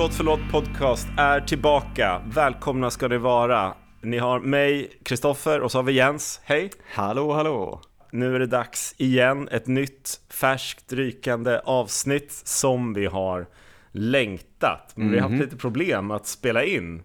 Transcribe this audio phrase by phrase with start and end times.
[0.00, 2.22] Beatles låt för låt podcast är tillbaka.
[2.34, 3.74] Välkomna ska ni vara.
[4.02, 6.40] Ni har mig, Kristoffer, och så har vi Jens.
[6.44, 6.70] Hej!
[6.94, 7.80] Hallå, hallå!
[8.10, 9.48] Nu är det dags igen.
[9.48, 13.46] Ett nytt färskt rykande avsnitt som vi har
[13.92, 14.92] längtat.
[14.94, 17.02] Men vi har haft lite problem att spela in.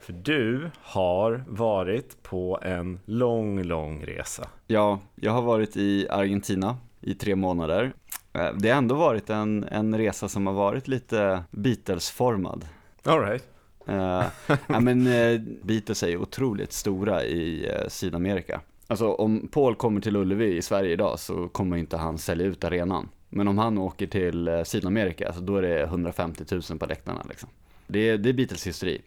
[0.00, 4.48] För du har varit på en lång, lång resa.
[4.66, 7.92] Ja, jag har varit i Argentina i tre månader.
[8.36, 12.64] Eh, Det har ändå varit en, en resa som har varit lite Beatles-formad.
[13.04, 13.44] All right.
[13.88, 14.24] Uh,
[14.66, 18.60] ja, men uh, Beatles är ju otroligt stora i uh, Sydamerika.
[18.86, 22.64] Alltså om Paul kommer till Ullevi i Sverige idag så kommer inte han sälja ut
[22.64, 23.08] arenan.
[23.28, 27.22] Men om han åker till uh, Sydamerika så då är det 150 000 på läktarna
[27.28, 27.48] liksom.
[27.86, 29.00] Det är, det är Beatles histori.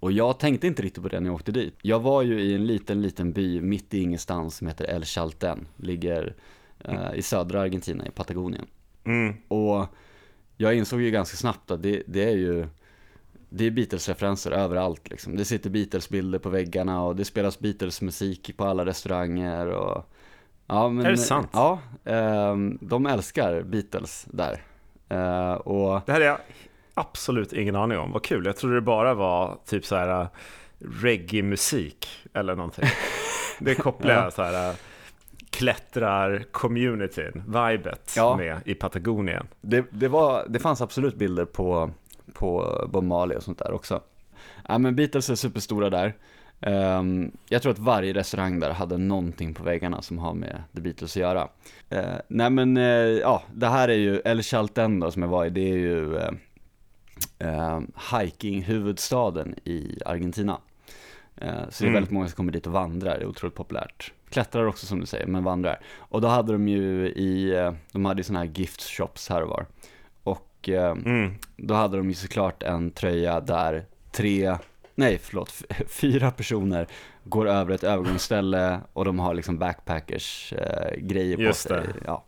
[0.00, 1.74] Och jag tänkte inte riktigt på det när jag åkte dit.
[1.82, 5.66] Jag var ju i en liten, liten by mitt i ingenstans som heter El Chalten.
[5.76, 6.34] Ligger
[6.84, 8.66] eh, i södra Argentina, i Patagonien.
[9.04, 9.34] Mm.
[9.48, 9.86] Och
[10.56, 12.66] jag insåg ju ganska snabbt att det, det är ju
[13.48, 15.36] det är Beatles-referenser överallt liksom.
[15.36, 20.12] Det sitter Beatles-bilder på väggarna och det spelas Beatles-musik på alla restauranger och
[20.66, 21.48] ja, men, Är det sant?
[21.52, 24.62] Ja, ehm, de älskar Beatles där.
[25.08, 26.38] Eh, och Det här är jag
[26.94, 28.12] absolut ingen aning om.
[28.12, 28.46] Vad kul.
[28.46, 30.28] Jag trodde det bara var typ så här uh,
[31.02, 32.84] reggae-musik eller någonting.
[33.58, 34.30] Det kopplar jag Ja.
[34.30, 34.76] så här uh,
[35.52, 38.36] klättrar-communityn, vibet Ja.
[38.36, 39.46] med i Patagonien.
[39.60, 41.90] det, det, var, det fanns absolut bilder på,
[42.32, 44.00] på Bob Marley och sånt där också.
[44.68, 46.14] Ja men Beatles är superstora där.
[46.60, 50.80] Ehm, jag tror att varje restaurang där hade någonting på väggarna som har med The
[50.80, 51.48] Beatles att göra.
[51.92, 55.44] Uh, nej men, eh, ja, det här är ju El Chalten då som jag var
[55.44, 57.80] i, det är ju uh,
[58.12, 60.58] hiking-huvudstaden i Argentina.
[61.36, 61.92] Eh, Så det är Mm.
[61.94, 64.12] väldigt många som kommer dit och vandrar, det är otroligt populärt.
[64.30, 65.80] Klättrar också som du säger, men vandrar.
[65.98, 69.42] Och då hade de ju i, eh, de hade ju sådana här gift shops här
[69.42, 69.66] och var.
[70.22, 71.34] Och eh, Mm.
[71.56, 74.56] då hade de ju såklart en tröja där tre,
[74.94, 76.86] nej förlåt, fyra personer
[77.24, 81.76] går över ett övergångsställe och de har liksom backpackers eh, grejer på Just sig.
[81.76, 81.92] det.
[82.06, 82.24] Ja.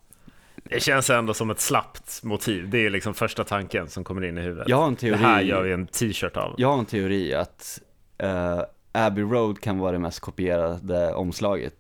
[0.65, 2.69] Det känns ändå som ett slappt motiv.
[2.71, 4.69] Det är liksom första tanken som kommer in i huvudet.
[4.69, 5.17] Jag har en det teori.
[5.17, 6.55] här gör vi en t-shirt av.
[6.59, 7.81] Jag har en teori att
[8.19, 8.61] eh,
[8.95, 11.75] Abbey Road kan vara det mest kopierade omslaget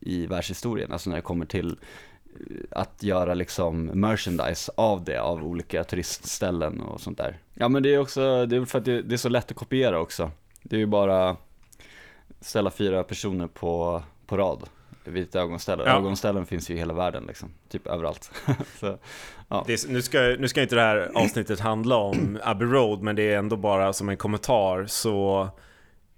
[0.00, 5.44] i världshistorien, alltså när det kommer till eh, att göra liksom merchandise av det, av
[5.44, 7.38] olika turistställen och sånt där.
[7.54, 9.56] Ja men det är också, det är för att det, det är så lätt att
[9.56, 10.30] kopiera också.
[10.62, 11.36] Det är ju bara
[12.40, 14.68] ställa fyra personer på, på rad
[15.04, 15.82] vid ett ögonställe.
[15.86, 15.96] Ja.
[15.96, 18.30] Ögonställen finns ju i hela världen liksom, typ överallt.
[18.80, 18.98] så,
[19.48, 19.64] ja.
[19.66, 23.16] Det är, nu, ska, nu ska inte det här avsnittet handla om Abbey Road, men
[23.16, 25.48] det är ändå bara som en kommentar så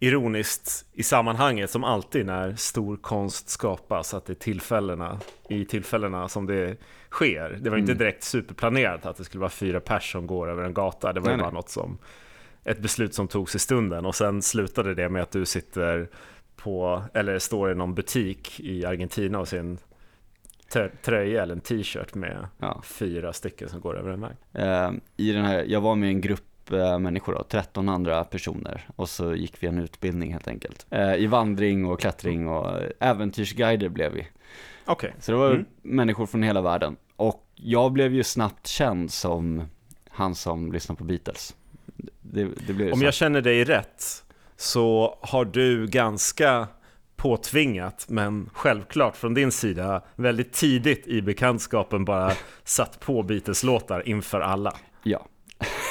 [0.06, 6.28] ironiskt i sammanhanget som alltid när stor konst skapas, att det är tillfällena, i tillfällena
[6.28, 6.76] som det
[7.10, 7.58] sker.
[7.60, 7.98] Det var inte Mm.
[7.98, 11.28] direkt superplanerat att det skulle vara fyra pers som går över en gata, det var
[11.28, 11.54] Nej, bara nej.
[11.54, 11.98] något som,
[12.64, 16.08] ett beslut som togs i stunden och sen slutade det med att du sitter
[16.56, 19.78] på, eller står i någon butik i Argentina och ser en
[20.72, 22.82] trö- tröja eller en t-shirt med Ja.
[22.84, 24.36] fyra stycken som går över en väg.
[24.52, 29.08] Eh, i den här, jag var med en grupp människor då, 13 andra personer och
[29.08, 30.86] så gick vi en utbildning helt enkelt.
[30.90, 34.26] Eh, I vandring och klättring och eh, äventyrsguider blev vi.
[34.84, 35.14] Okej.
[35.20, 35.64] Så det var Mm.
[35.82, 36.96] människor från hela världen.
[37.16, 39.62] Och jag blev ju snabbt känd som
[40.08, 41.54] han som lyssnar på Beatles.
[42.20, 43.04] Det, det Om så.
[43.04, 44.24] jag känner dig rätt
[44.56, 46.68] så har du ganska
[47.16, 52.32] påtvingat, men självklart från din sida, väldigt tidigt i bekantskapen bara
[52.64, 54.74] satt på Beatles-låtar inför alla.
[55.02, 55.26] Ja.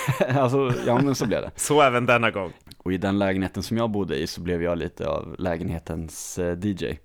[0.28, 1.52] alltså, ja men så blev det.
[1.56, 2.54] Så även denna gång.
[2.78, 6.58] Och i den lägenheten som jag bodde i så blev jag lite av lägenhetens eh,
[6.66, 6.98] DJ.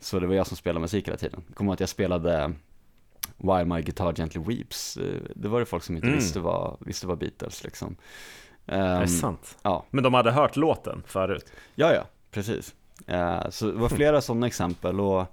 [0.00, 1.42] Så det var jag som spelade musik hela tiden.
[1.54, 2.52] Kommer att jag spelade
[3.36, 4.96] While My Guitar Gently Weeps.
[4.96, 5.04] Eh,
[5.34, 6.18] Det var det folk som inte Mm.
[6.18, 7.96] visste, vad, visste vad Beatles liksom.
[8.66, 9.56] är Ehm, det sant?
[9.62, 11.52] Ja, Men de hade hört låten förut.
[11.74, 12.74] ja, ja, precis.
[13.06, 15.26] Eh, så det var flera sådana exempel och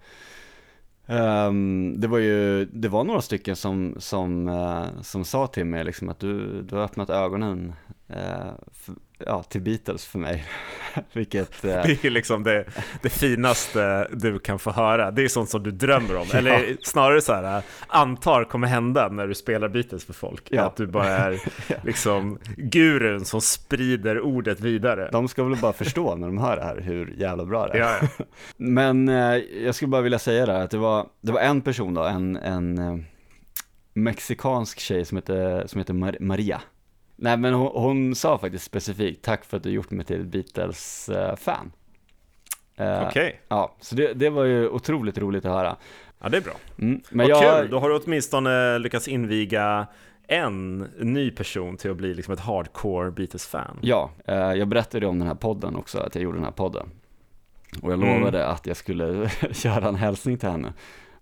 [1.08, 5.84] Um, det var ju, det var några stycken som, som, uh, som sa till mig
[5.84, 7.74] liksom att du, du har öppnat ögonen
[8.08, 8.96] eh, uh, för,
[9.26, 10.46] ja, till Beatles för mig.
[11.14, 12.66] Vilket, eh, Det är liksom det,
[13.02, 15.12] det finaste du kan få höra.
[15.12, 16.26] Det är sånt som du drömmer om.
[16.32, 16.38] Ja.
[16.38, 20.48] Eller snarare så här, antar kommer hända när du spelar Beatles för folk.
[20.50, 20.62] Ja.
[20.64, 21.40] Att du bara är
[21.84, 25.10] liksom gurun som sprider ordet vidare.
[25.12, 28.10] De ska väl bara förstå när de hör det här hur jävla bra det är.
[28.58, 31.62] Men eh, jag skulle bara vilja säga det här, att det var, det var en
[31.62, 32.98] person då, en, en eh,
[33.94, 36.62] mexikansk tjej som heter, som heter Mar- Maria.
[37.16, 41.72] Nej men hon, hon sa faktiskt specifikt, tack för att du gjort mig till Beatles-fan.
[42.78, 45.76] Eh, Okej, Ja, så det, det var ju otroligt roligt att höra.
[46.22, 46.54] ja det är bra.
[46.80, 49.88] Mm, men Vad jag, kul, då har du åtminstone lyckats inviga
[50.28, 53.80] en ny person till att bli liksom ett hardcore Beatles-fan.
[53.82, 56.90] Ja, eh, jag berättade om den här podden också, att jag gjorde den här podden.
[57.82, 58.20] Och jag Mm.
[58.20, 60.74] lovade att jag skulle göra en hälsning till henne.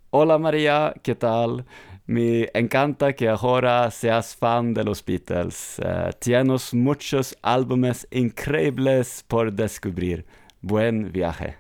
[0.10, 1.64] Hola Maria, ¿qué tal?
[2.06, 5.80] Me encanta que ahora seas fan de los Beatles.
[5.80, 10.26] Eh, tienes muchos álbumes increíbles por descubrir.
[10.60, 11.56] Buen viaje.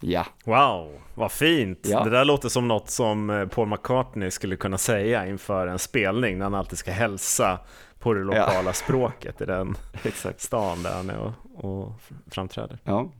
[0.00, 1.78] Ja, Wow, vad fint!
[1.82, 2.04] Ja.
[2.04, 6.38] Det där låter som något som eh, Paul McCartney skulle kunna säga inför en spelning
[6.38, 7.58] när han alltid ska hälsa
[7.98, 10.40] på det lokala språket i den exakt.
[10.40, 11.92] stan där han är och, och
[12.30, 12.78] framträder.
[12.84, 13.12] Ja.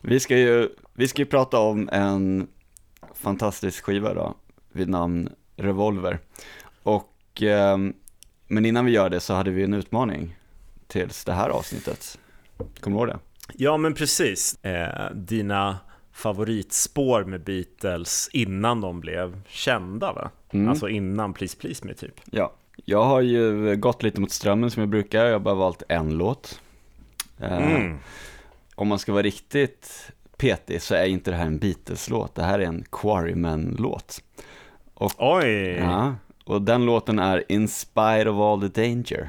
[0.00, 2.48] Vi ska ju, vi ska ju prata om en
[3.14, 4.34] fantastisk skiva då,
[4.72, 6.18] vid namn Revolver.
[6.82, 7.94] Och, ehm,
[8.46, 10.36] men innan vi gör det så hade vi en utmaning
[10.86, 12.18] tills det här avsnittet.
[12.80, 13.18] Kommer du ihåg det?
[13.54, 14.64] Ja, men precis.
[14.64, 15.78] Eh, dina
[16.12, 20.30] favoritspår med Beatles innan de blev kända, va?
[20.50, 20.68] Mm.
[20.68, 22.20] Alltså innan Please Please Me, typ.
[22.30, 22.52] Ja.
[22.84, 26.18] Jag har ju gått lite mot strömmen som jag brukar, jag har bara valt en
[26.18, 26.60] låt.
[27.40, 27.98] Eh, Mm.
[28.74, 32.58] Om man ska vara riktigt petig så är inte det här en Beatles-låt, det här
[32.58, 34.22] är en Quarrymen-låt.
[35.18, 35.76] Oj!
[35.78, 36.14] Ja,
[36.44, 39.28] och den låten är In Spite of All the Danger.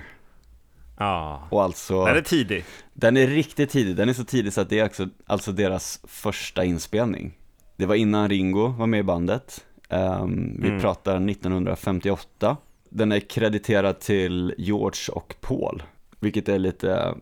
[0.97, 1.47] Ja.
[1.51, 2.63] Och alltså, Den är tidig.
[2.93, 5.99] den är riktigt tidig, den är så tidig så att det är också, alltså deras
[6.07, 7.33] första inspelning.
[7.75, 10.81] Det var innan Ringo var med i bandet, Ehm, vi Mm.
[10.81, 12.57] pratar 1958.
[12.89, 15.83] Den är krediterad till George och Paul,
[16.19, 17.15] vilket är lite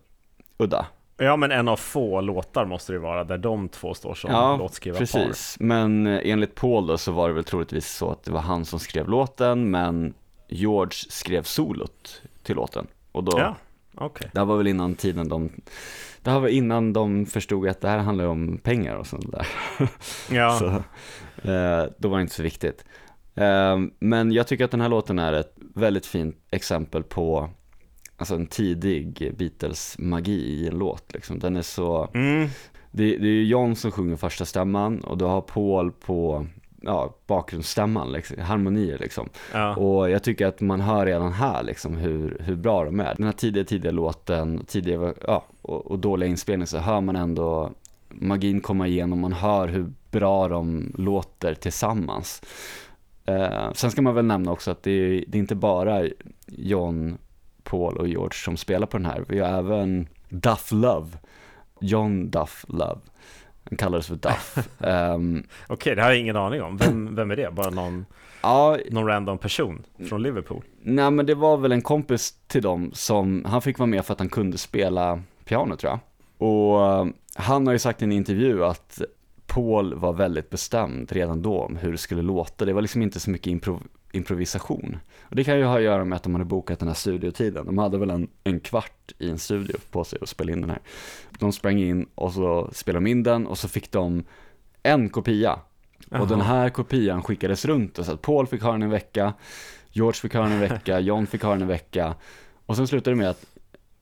[0.58, 0.86] udda.
[1.18, 4.58] Ja, men en av få låtar måste det vara där de två står som ja,
[4.58, 5.00] låtskrivarpar.
[5.00, 5.58] precis.
[5.60, 8.66] Men eh, enligt Paul då så var det väl troligtvis så att det var han
[8.66, 10.14] som skrev låten, men
[10.48, 12.88] George skrev solot till låten.
[13.12, 13.56] Och då, Ja,
[13.96, 14.30] okej.
[14.34, 15.50] Det här var väl innan tiden de,
[16.22, 19.48] det här var innan de förstod att det här handlar om pengar och sånt där.
[20.32, 20.66] Ja, Så,
[21.52, 22.86] eh, då var det inte så viktigt.
[23.36, 27.50] Eh, men jag tycker att den här låten är ett väldigt fint exempel på
[28.18, 31.14] alltså en tidig Beatles-magi i en låt.
[31.14, 31.40] Liksom.
[31.40, 32.48] Den är så, mm.
[32.92, 36.48] det, det är ju John som sjunger första stämman och du har Paul på
[36.82, 39.30] ja, bakgrundsstämman, liksom, harmonier liksom.
[39.54, 39.76] ja.
[39.76, 43.16] Och jag tycker att man hör redan här liksom hur, hur bra de är.
[43.16, 47.72] Den här tidiga, tidiga låten, tidiga, ja, och, och dåliga inspelningar så hör man ändå
[48.10, 52.42] magin komma igenom, man hör hur bra de låter tillsammans.
[53.26, 56.08] Eh, sen ska man väl nämna också att det är, det är inte bara
[56.48, 57.18] John,
[57.66, 59.24] Paul och George som spelar på den här.
[59.28, 61.08] Vi har även Duff Love,
[61.82, 63.00] John Duff Love.
[63.70, 64.58] Han kallades för Duff.
[64.80, 66.78] Ehm, Okej, det har jag ingen aning om.
[66.78, 67.52] Vem, vem är det?
[67.52, 68.06] Bara någon,
[68.42, 70.64] ja, någon random person från Liverpool?
[70.82, 74.14] Nej men det var väl en kompis till dem som, han fick vara med för
[74.14, 76.00] att han kunde spela piano tror jag.
[76.50, 79.02] Och eh, han har ju sagt i en intervju att
[79.48, 82.66] Paul var väldigt bestämd redan då om hur det skulle låta.
[82.66, 84.98] Det var liksom inte så mycket improv improvisation.
[85.30, 87.66] Och det kan ju ha att göra med att de hade bokat den här studiotiden.
[87.66, 90.70] De hade väl en, en kvart i en studio på sig att spela in den
[90.70, 90.80] här.
[91.40, 94.24] De sprang in och så spelade de in den och så fick de
[94.84, 95.60] en kopia.
[96.12, 99.34] Och den här kopian skickades runt och så att Paul fick ha den en vecka,
[99.92, 102.16] George fick ha den en vecka, John fick ha den en vecka.
[102.66, 103.46] Och sen slutade det med att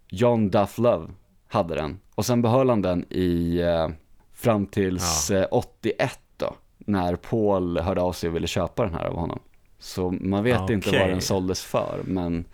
[0.10, 1.08] John Duff Love
[1.48, 2.00] hade den.
[2.16, 3.90] Och sen behöll han den i, eh,
[4.34, 9.06] fram tills eh, 81 då, när Paul hörde av sig och ville köpa den här
[9.06, 9.40] av honom.
[9.84, 12.46] Så man vet inte vad den såldes för, men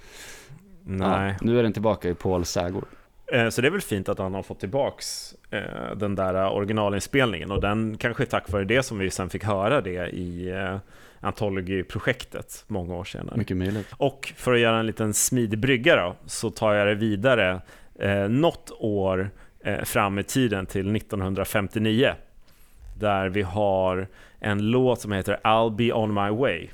[0.99, 2.85] ja, nu är den tillbaka i Pauls ägor.
[3.33, 7.51] Eh, Så det är väl fint att han har fått tillbaks eh, den där originalinspelningen
[7.51, 10.77] och den kanske är tack vare det som vi sen fick höra det i eh,
[11.19, 13.37] Anthology-projektet många år senare.
[13.37, 13.87] Mycket möjligt.
[13.97, 17.61] Och för att göra en liten smidig brygga då, så tar jag det vidare
[17.99, 19.29] eh, något år
[19.63, 22.11] eh, fram i tiden till 1959.
[22.99, 24.07] Där vi har
[24.39, 26.67] en låt som heter I'll be on my way.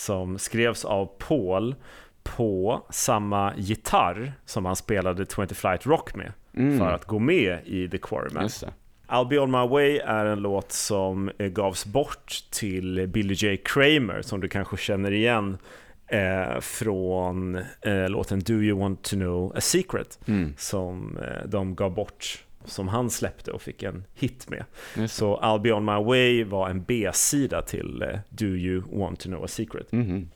[0.00, 1.74] Som skrevs av Paul
[2.22, 6.32] på samma gitarr som han spelade 20 Flight Rock med.
[6.56, 6.78] Mm.
[6.78, 8.48] För att gå med i The Quarrymen.
[8.60, 8.72] Det.
[9.08, 13.56] I'll be on my way är en låt som eh, gavs bort till Billy J.
[13.56, 15.58] Kramer som du kanske känner igen
[16.06, 20.54] eh, från eh, låten Do you want to know a secret Mm.
[20.58, 24.64] som eh, de gav bort som han släppte och fick en hit med.
[25.10, 29.28] Så I'll be on my way var en B-sida till eh, Do you want to
[29.28, 29.92] know a secret.
[29.92, 30.30] Mhm.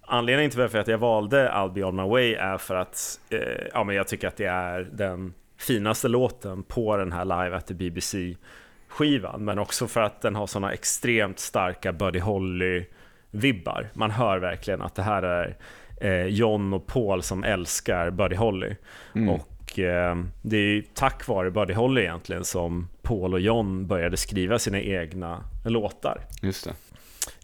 [0.00, 3.38] Anledningen till varför att jag valde I'll be on my way är för att eh,
[3.72, 7.66] ja, men jag tycker att det är den finaste låten på den här Live at
[7.66, 8.36] the BBC
[8.88, 9.44] skivan.
[9.44, 13.88] Men också för att den har sådana extremt starka Buddy Holly-vibbar.
[13.92, 15.56] Man hör verkligen att det här är
[16.00, 18.74] eh, John och Paul som älskar Buddy Holly.
[19.14, 19.28] Mm.
[19.28, 24.16] Och eh, det är ju tack vare Buddy Holly egentligen som Paul och John började
[24.16, 26.20] skriva sina egna låtar.
[26.42, 26.74] Just det.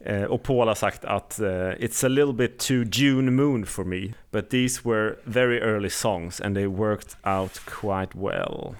[0.00, 3.84] Eh, och Paul har sagt att eh, It's a little bit too June moon for
[3.84, 8.74] me, but these were very early songs and they worked out quite well.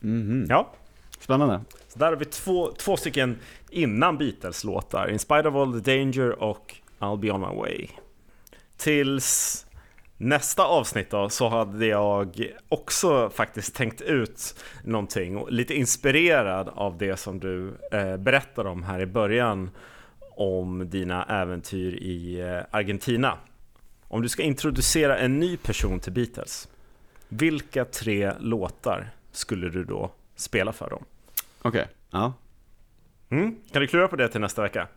[0.00, 0.46] Mhm.
[0.48, 0.72] Ja,
[1.20, 1.60] Spännande.
[1.88, 3.38] så där har vi två, två stycken
[3.70, 5.10] innan Beatles-låtar.
[5.10, 7.88] In spite of all the danger och I'll be on my way.
[8.76, 9.65] Tills
[10.16, 14.54] nästa avsnitt då så hade jag också faktiskt tänkt ut
[14.84, 15.36] någonting.
[15.36, 19.70] och Lite inspirerad av det som du eh, berättade om här i början
[20.36, 23.38] om dina äventyr i eh, Argentina.
[24.08, 26.68] Om du ska introducera en ny person till Beatles,
[27.28, 31.04] vilka tre låtar skulle du då spela för dem?
[31.62, 31.88] Okej.
[32.10, 32.32] Ja.
[33.28, 33.56] Mm?
[33.72, 34.88] Kan du klura på det till nästa vecka?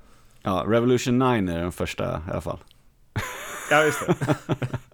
[0.41, 2.59] ja, Revolution 9 är den första i alla fall.
[3.71, 4.15] Ja, just det.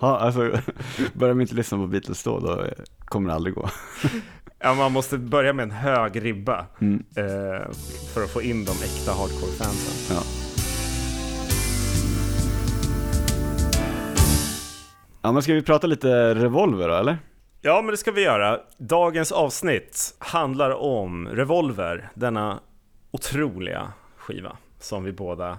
[0.00, 0.40] Ja, alltså,
[1.14, 2.64] börjar man inte lyssna på Beatles då, då
[3.04, 3.68] kommer det aldrig gå.
[4.58, 7.04] Ja, man måste börja med en hög ribba Mm.
[7.16, 7.70] eh,
[8.14, 10.16] för att få in de äkta hardcore-fansen.
[10.16, 10.22] Ja.
[15.22, 17.18] ja, men ska vi prata lite Revolver då, eller?
[17.60, 18.60] Ja, men det ska vi göra.
[18.78, 22.60] Dagens avsnitt handlar om Revolver, denna
[23.10, 25.58] otroliga skiva som vi båda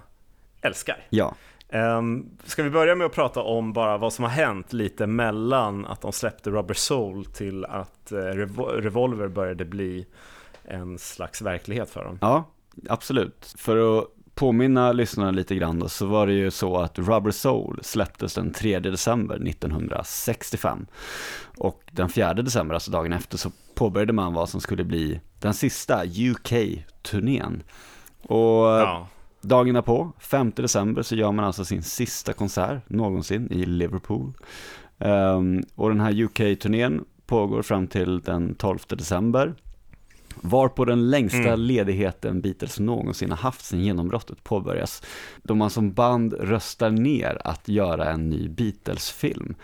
[0.61, 0.97] älskar.
[1.09, 1.35] Ja.
[1.73, 5.85] Um, ska vi börja med att prata om bara vad som har hänt lite mellan
[5.85, 10.05] att de släppte Rubber Soul till att eh, Revo- Revolver började bli
[10.63, 12.17] en slags verklighet för dem?
[12.21, 12.43] Ja,
[12.89, 13.53] absolut.
[13.57, 14.05] För att
[14.35, 18.53] påminna lyssnarna lite grann då, så var det ju så att Rubber Soul släpptes den
[18.53, 20.85] 3 december 1965.
[21.57, 25.53] Och den 4 december, alltså dagen efter, så påbörjade man vad som skulle bli den
[25.53, 27.63] sista UK-turnén.
[28.21, 29.07] Och Ja.
[29.47, 34.33] Dagen därpå, 5 december, så gör man alltså sin sista konsert någonsin i Liverpool.
[34.99, 39.53] Ehm, och den här UK-turnén pågår fram till den 12 december.
[40.41, 41.59] Var på den längsta Mm.
[41.59, 45.03] ledigheten Beatles någonsin har haft sen genombrottet påbörjas.
[45.43, 49.55] Då man som band röstar ner att göra en ny Beatles-film.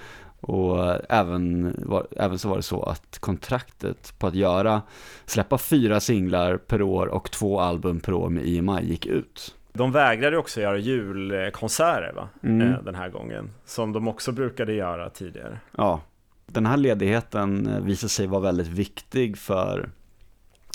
[0.41, 4.81] Och även, var, även så var det så att kontraktet på att göra,
[5.25, 9.55] släppa fyra singlar per år och två album per år med EMI gick ut.
[9.73, 12.29] De vägrade också göra julkonserter va?
[12.43, 12.71] Mm.
[12.71, 15.59] Eh, den här gången, som de också brukade göra tidigare.
[15.77, 16.01] Ja,
[16.45, 19.89] den här ledigheten eh, visade sig vara väldigt viktig för,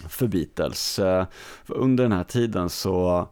[0.08, 0.98] för Beatles.
[0.98, 1.26] Eh,
[1.66, 3.28] under den här tiden så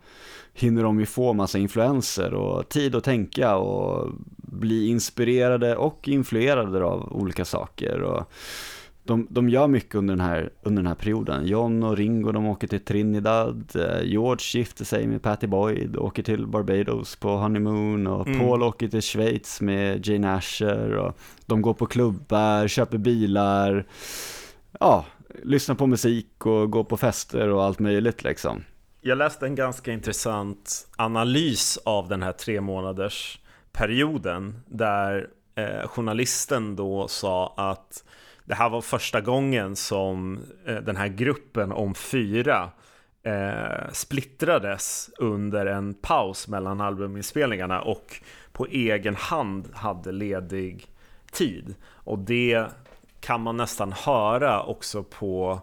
[0.52, 6.84] hinner de ju få massa influenser och tid att tänka och bli inspirerade och influerade
[6.84, 8.02] av olika saker.
[8.02, 8.32] Och
[9.06, 11.46] de, de gör mycket under den, här, under den här perioden.
[11.46, 16.22] John och Ringo de åker till Trinidad, eh, George gifter sig med Patty Boyd, åker
[16.22, 18.40] till Barbados på honeymoon och Mm.
[18.40, 23.86] Paul åker till Schweiz med Jane Asher och de går på klubbar, köper bilar,
[24.80, 25.04] ja,
[25.42, 28.64] lyssnar på musik och går på fester och allt möjligt liksom.
[29.00, 33.38] Jag läste en ganska intressant analys av den här tre månaders
[33.72, 38.03] perioden där eh, journalisten då sa att
[38.44, 42.70] det här var första gången som eh, den här gruppen om fyra
[43.22, 48.22] eh, splittrades under en paus mellan albuminspelningarna och
[48.52, 50.86] på egen hand hade ledig
[51.30, 51.74] tid.
[51.84, 52.66] Och det
[53.20, 55.60] kan man nästan höra också på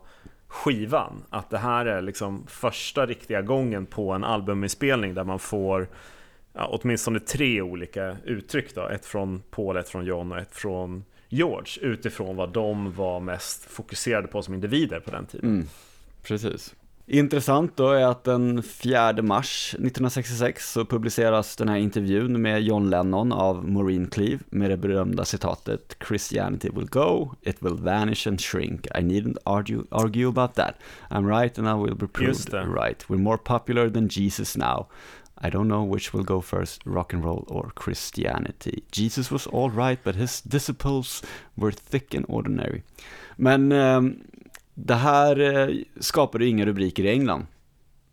[0.47, 1.23] skivan.
[1.29, 5.88] Att det här är liksom första riktiga gången på en albuminspelning där man får
[6.53, 8.88] ja, åtminstone tre olika uttryck då.
[8.88, 13.65] Ett från Paul, ett från John och ett från George utifrån vad de var mest
[13.65, 15.50] fokuserade på som individer på den tiden.
[15.50, 15.67] Mm,
[16.23, 16.75] precis.
[17.13, 22.89] Intressant då är att den 4 mars 1966 så publiceras den här intervjun med John
[22.89, 28.41] Lennon av Maureen Cleave med det berömda citatet Christianity will go, it will vanish and
[28.41, 28.85] shrink.
[28.85, 30.75] I needn't argue, argue about that.
[31.09, 33.09] I'm right and I will be proved right.
[33.09, 34.88] We're more popular than Jesus now.
[35.43, 38.83] I don't know which will go first, rock and roll or Christianity.
[38.91, 41.24] Jesus was all right, but his disciples
[41.55, 42.83] were thick and ordinary.
[43.36, 44.01] Men eh,
[44.74, 47.45] det här eh, skapade ju inga rubriker i England,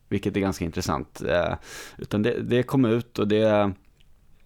[0.09, 1.23] vilket är ganska intressant.
[1.23, 1.55] Eh,
[1.99, 3.73] utan det, det kom ut och det,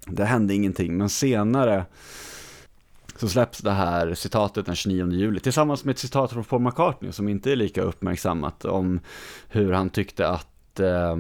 [0.07, 1.85] det hände ingenting, men senare
[3.17, 7.13] så släpps det här citatet den 29 juli tillsammans med ett citat från Paul McCartney
[7.13, 9.01] som inte är lika uppmärksammat om
[9.49, 11.17] hur han tyckte att eh,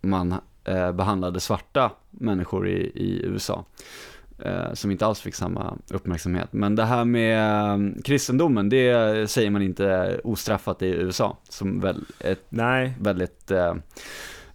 [0.00, 3.64] man eh, behandlade svarta människor i, i USA
[4.38, 6.48] eh, som inte alls fick samma uppmärksamhet.
[6.52, 12.04] Men det här med eh, kristendomen, det säger man inte ostraffat i USA, som väl
[12.20, 13.74] ett Nej, väldigt eh,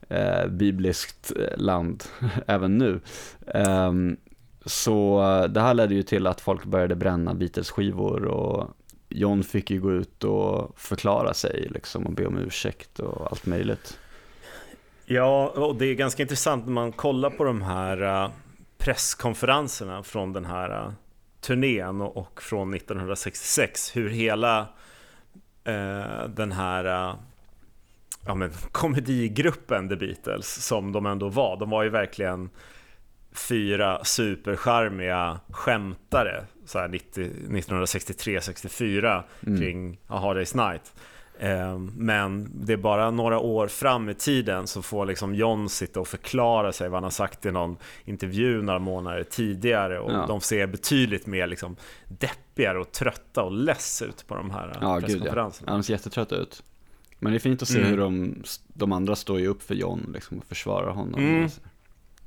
[0.09, 2.03] eh, bibliskt land
[2.47, 2.99] även nu.
[3.47, 4.17] Ehm,
[4.65, 8.69] så det här ledde ju till att folk började bränna Beatles-skivor och
[9.09, 13.45] John fick ju gå ut och förklara sig liksom och be om ursäkt och allt
[13.45, 13.97] möjligt.
[15.05, 18.31] Ja, och det är ganska intressant när man kollar på de här uh,
[18.77, 20.91] presskonferenserna från den här uh,
[21.41, 23.95] turnén och, från 1966.
[23.95, 24.61] Hur hela
[25.67, 27.15] uh, den här
[28.25, 32.49] ja, men, komedigruppen The Beatles, som de ändå var, de var ju verkligen
[33.33, 39.59] fyra supercharmiga skämtare så 1963-64 mm.
[39.59, 40.93] kring A Hard Day's Night.
[41.39, 45.99] Ehm, men det är bara några år fram i tiden så får liksom John sitta
[45.99, 50.25] och förklara sig vad han har sagt i någon intervju några månader tidigare och ja.
[50.27, 51.75] de ser betydligt mer liksom
[52.07, 55.65] deppigare och trötta och less ut på de här ja, presskonferenserna.
[55.67, 55.73] Ja.
[55.73, 56.63] ja, de ser jättetrötta ut.
[57.19, 57.89] Men det är fint att se mm.
[57.89, 61.19] hur de, de andra står ju upp för John liksom och försvarar honom.
[61.19, 61.49] Mm.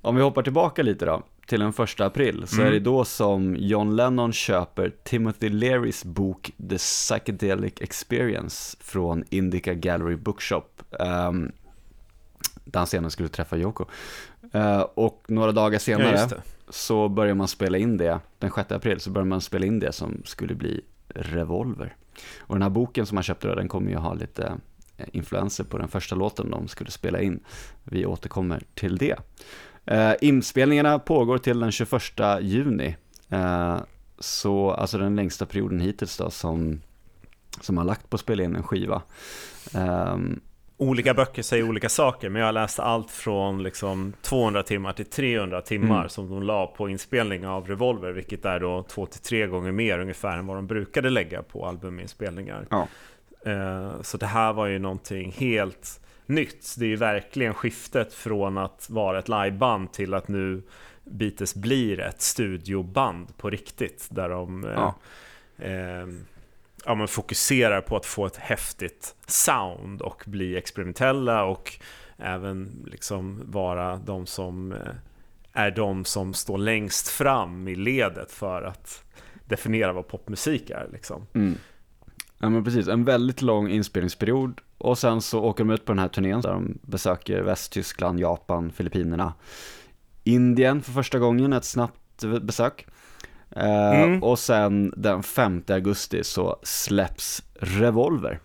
[0.01, 2.67] Om vi hoppar tillbaka lite då, till den första april, så mm.
[2.67, 9.75] är det då som John Lennon köper Timothy Learys bok The Psychedelic Experience från Indica
[9.75, 10.83] Gallery Bookshop.
[10.91, 11.53] Um,
[12.65, 13.85] där han senare skulle träffa Yoko.
[14.55, 16.37] Uh, och några dagar senare ja,
[16.69, 19.93] så börjar man spela in det, den 6 april så börjar man spela in det
[19.93, 21.97] som skulle bli Revolver.
[22.39, 24.59] Och den här boken som han köpte då, den kommer ju ha lite
[24.97, 27.41] eh, influenser på den första låten de skulle spela in.
[27.85, 29.17] Vi återkommer till det.
[29.91, 32.03] Uh, inspelningarna pågår till den 21
[32.41, 32.97] juni.
[33.33, 33.81] Uh,
[34.19, 36.81] så alltså den längsta perioden hittills då som,
[37.61, 39.03] som har lagt på att spela in en skiva.
[39.75, 40.41] Um,
[40.77, 45.07] olika böcker säger olika saker, men jag har läst allt från liksom 200 timmar till
[45.07, 46.09] 300 timmar mm.
[46.09, 50.47] som de la på inspelning av Revolver, vilket är då 2-3 gånger mer ungefär än
[50.47, 52.67] vad de brukade lägga på albuminspelningar.
[52.71, 52.89] Ja.
[53.47, 56.75] Uh, så det här var ju någonting helt nytt.
[56.79, 60.63] Det är ju verkligen skiftet från att vara ett liveband till att nu
[61.05, 64.09] Beatles blir ett studioband på riktigt.
[64.11, 64.95] Där de eh, ja.
[65.59, 66.07] eh,
[66.85, 71.73] ja, men fokuserar på att få ett häftigt sound och bli experimentella och
[72.17, 74.79] även liksom vara de som eh,
[75.53, 79.05] är de som står längst fram i ledet för att
[79.45, 80.89] definiera vad popmusik är.
[80.93, 81.27] Liksom.
[81.33, 81.55] Mm.
[82.39, 85.99] Ja men precis, en väldigt lång inspelningsperiod och sen så åker de ut på den
[85.99, 89.35] här turnén där de besöker Västtyskland, Japan, Filippinerna.
[90.25, 92.87] Indien för första gången, ett snabbt besök.
[93.51, 94.23] Eh, mm.
[94.23, 98.41] Och sen den 5 augusti så släpps Revolver.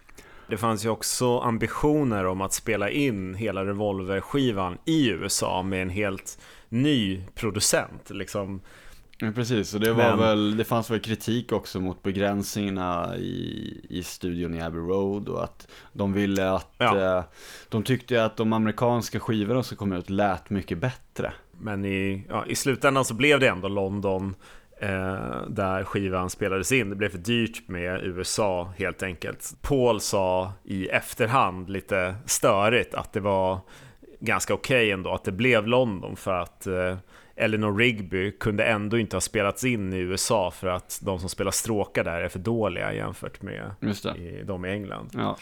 [0.48, 5.90] Det fanns ju också ambitioner om att spela in hela Revolver-skivan i USA med en
[5.90, 6.40] helt
[6.70, 8.10] ny producent.
[8.10, 8.62] Liksom
[9.24, 10.20] Ja, precis, och det, var Men...
[10.20, 15.44] väl, det fanns väl kritik också mot begränsningarna i, i studion i Abbey Road och
[15.44, 17.18] att de ville att, ja.
[17.18, 17.24] eh,
[17.70, 21.34] de tyckte att de amerikanska skivorna som kom ut lät mycket bättre.
[21.52, 24.36] Men i, ja, i slutändan så blev det ändå London
[24.80, 26.90] eh, där skivan spelades in.
[26.90, 29.54] Det blev för dyrt med USA helt enkelt.
[29.62, 33.60] Paul sa i efterhand lite störigt att det var
[34.20, 36.98] ganska okej okay ändå att det blev London för att eh,
[37.36, 41.52] Eleanor Rigby kunde ändå inte ha spelats in i USA för att de som spelar
[41.52, 43.72] stråkar där är för dåliga jämfört med
[44.18, 45.10] i, de i England.
[45.14, 45.38] Ja.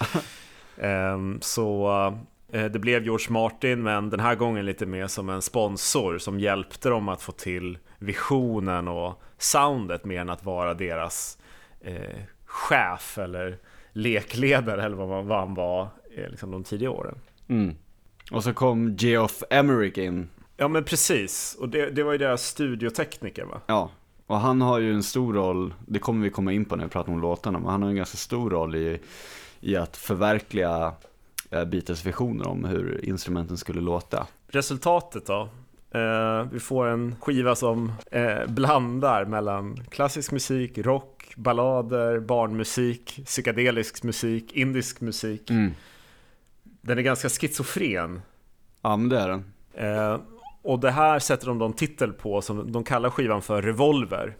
[1.13, 1.89] um, så
[2.54, 6.39] uh, det blev George Martin, men den här gången lite mer som en sponsor som
[6.39, 11.38] hjälpte dem att få till visionen och soundet mer än att vara deras
[11.88, 13.58] uh, chef eller
[13.91, 15.82] lekledare eller vad, vad han var
[16.17, 17.15] uh, liksom de tidiga åren.
[17.47, 17.75] Mm.
[18.32, 22.45] Och så kom Geoff Emerick in Ja men precis, och det, det var ju deras
[22.45, 23.62] studiotekniker va?
[23.65, 23.91] Ja,
[24.26, 26.89] och han har ju en stor roll, det kommer vi komma in på när vi
[26.89, 29.00] pratar om låtarna, men han har en ganska stor roll i,
[29.60, 30.93] i att förverkliga
[31.50, 34.28] eh, Beatles visioner om hur instrumenten skulle låta.
[34.48, 35.50] Resultatet då?
[35.91, 44.04] Eh, vi får en skiva som eh, blandar mellan klassisk musik, rock, ballader, barnmusik, psykedelisk
[44.04, 45.50] musik, indisk musik.
[45.50, 45.72] Mm.
[46.63, 48.22] Den är ganska schizofren.
[48.82, 49.43] Ja men det är den.
[49.74, 50.17] Eh,
[50.62, 54.36] och det här sätter de en titel på som de kallar skivan för Revolver.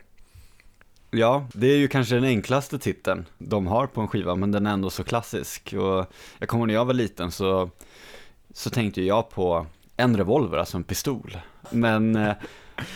[1.12, 4.66] Ja, det är ju kanske den enklaste titeln de har på en skiva, men den
[4.66, 5.74] är ändå så klassisk.
[5.74, 6.06] Och
[6.40, 7.70] jag kommer när jag var liten så,
[8.54, 9.66] så tänkte jag på
[9.98, 11.38] en revolver, alltså en pistol.
[11.70, 12.34] Men, eh,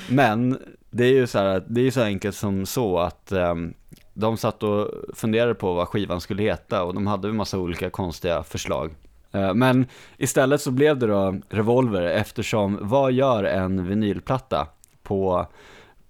[0.09, 0.59] men
[0.89, 3.73] det är ju så här, det är så enkelt som så att um,
[4.13, 7.89] de satt och funderade på vad skivan skulle heta och de hade en massa olika
[7.89, 8.91] konstiga förslag.
[9.33, 9.85] Eh, men
[10.17, 14.67] istället så blev det då Revolver eftersom vad gör en vinylplatta
[15.03, 15.47] på,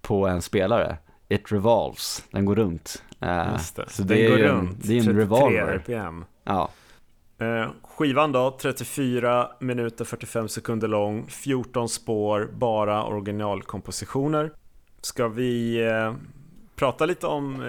[0.02, 0.98] på en spelare?
[1.30, 3.04] It revolves, den går runt.
[3.20, 3.90] Eh, Just det.
[3.90, 5.68] Så den det går är runt, det är en revolver.
[5.68, 6.26] RPM.
[6.44, 6.70] Ja.
[7.38, 14.52] Eh, skivan då, 34 minuter 45 sekunder lång, 14 spår, bara originalkompositioner.
[15.02, 15.80] Ska vi
[16.76, 17.64] prata lite om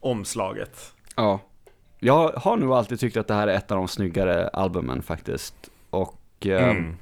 [0.00, 0.92] omslaget?
[1.16, 1.40] Ja.
[1.98, 5.70] Jag har nog alltid tyckt att det här är ett av de snyggare albumen faktiskt.
[5.90, 6.96] Och eh, mm.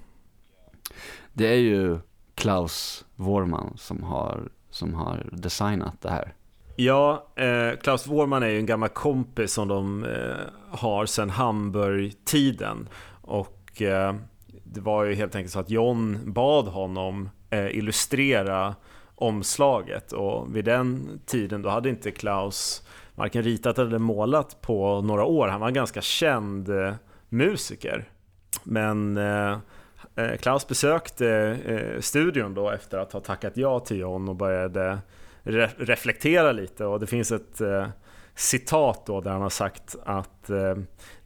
[1.33, 1.99] Det är ju
[2.35, 6.35] Klaus Vorman som har, som har designat det här.
[6.77, 12.89] Ja, eh, Klaus Vorman är ju en gammal kompis som de eh, har sedan Hamburg-tiden.
[13.23, 14.15] Och eh,
[14.65, 18.75] det var ju helt enkelt så att John bad honom eh, illustrera
[19.15, 25.25] omslaget och vid den tiden då hade inte Klaus varken ritat eller målat på några
[25.25, 25.49] år.
[25.49, 26.95] Han var en ganska känd eh,
[27.29, 28.09] musiker.
[28.63, 29.59] Men eh,
[30.17, 31.57] eh, Klaus besökte
[32.01, 34.99] studion då efter att ha tackat ja till John och började
[35.43, 37.61] re reflektera lite och det finns ett
[38.35, 40.47] citat då där han har sagt att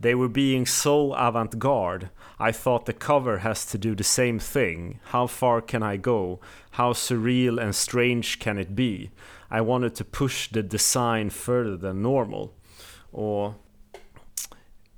[0.03, 2.09] They were being so avant-garde
[2.49, 6.39] I thought the cover has to do the same thing How far can I go?
[6.71, 9.11] How surreal and strange can it be?
[9.53, 12.49] I wanted to push the design further than normal
[13.11, 13.53] Och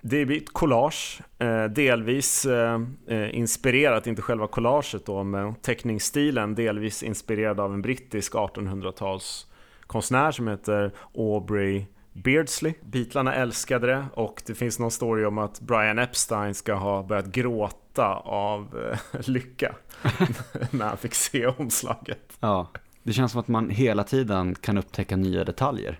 [0.00, 6.54] det blir ett collage, eh, delvis eh, eh, inspirerat, inte själva collaget då, men teckningsstilen
[6.54, 9.46] delvis inspirerad av en brittisk 1800-tals
[9.86, 12.74] konstnär som heter Aubrey Beardsley.
[12.82, 17.26] Beatlarna älskade det och det finns någon story om att Brian Epstein ska ha börjat
[17.26, 19.74] gråta av lycka
[20.70, 22.32] när han fick se omslaget.
[22.40, 22.70] Ja,
[23.02, 25.98] det känns som att man hela tiden kan upptäcka nya detaljer.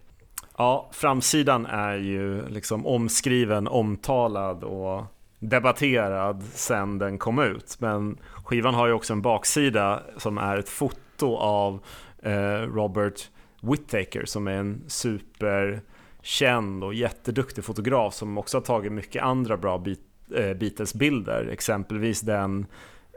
[0.57, 5.05] Ja, framsidan är ju liksom omskriven, omtalad och
[5.38, 7.77] debatterad sen den kom ut.
[7.79, 11.81] Men skivan har ju också en baksida som är ett foto av
[12.23, 13.29] eh, Robert
[13.61, 19.85] Whittaker som är en superkänd och jätteduktig fotograf som också har tagit mycket andra bra
[20.35, 21.49] eh, Beatles-bilder.
[21.53, 22.67] Exempelvis den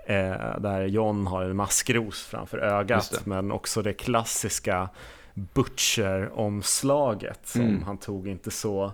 [0.06, 4.90] eh, där John har en maskros framför ögat men också det klassiska
[5.34, 7.84] Butcher-omslaget som mm.
[7.84, 8.92] han tog inte så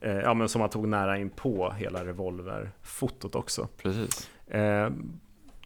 [0.00, 3.68] eh, Ja men som han tog nära in på hela revolverfotot också.
[3.82, 4.30] Precis.
[4.48, 4.90] Eh,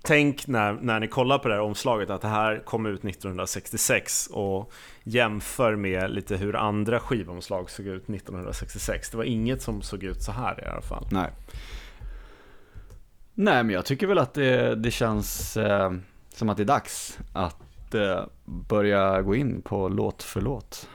[0.02, 4.26] tänk när, när ni kollar på det här omslaget att det här kom ut 1966
[4.26, 4.72] och
[5.02, 9.10] jämför med lite hur andra skivomslag såg ut 1966.
[9.10, 11.06] Det var inget som såg ut så här i alla fall.
[11.10, 11.30] Nej.
[13.40, 15.92] Nej men jag tycker väl att det, det känns eh,
[16.34, 20.88] som att det är dags att eh, börja gå in på låt för låt.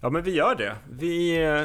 [0.00, 0.76] Ja, men vi gör det.
[0.90, 1.64] Vi eh,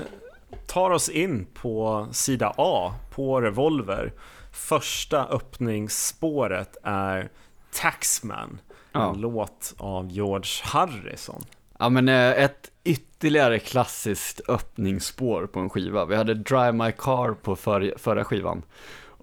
[0.68, 4.14] tar oss in på sida A på Revolver.
[4.52, 7.30] Första öppningsspåret är
[7.72, 8.60] Taxman,
[8.92, 9.10] ja.
[9.10, 11.44] en låt av George Harrison.
[11.80, 16.06] Ja men eh, ett ytterligare klassiskt öppningsspår på en skiva.
[16.06, 18.64] Vi hade Drive My Car på för, förra skivan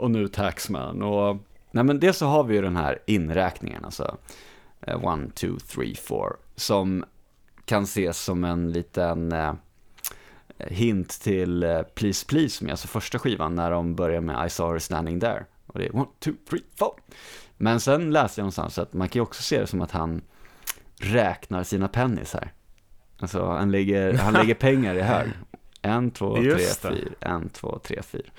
[0.00, 1.02] och nu Taxman.
[1.02, 1.36] Och,
[1.70, 4.16] nej men dels så har vi ju den här inräkningen alltså.
[4.80, 7.04] Eh, one, two, three, four, som
[7.64, 9.54] kan ses som en liten eh,
[10.58, 14.74] hint till eh, Please Please med, alltså första skivan när de börjar med I saw
[14.74, 15.44] her standing there.
[15.66, 16.92] Och det är one, two, three, four.
[17.56, 20.22] Men sen läste jag någonstans att man kan ju också se det som att han
[20.96, 22.52] räknar sina pennis här.
[23.18, 25.28] Alltså han lägger, han lägger pengar i hög.
[25.82, 26.94] En, två, tre, fyra.
[27.20, 28.30] En, två, tre, fyra.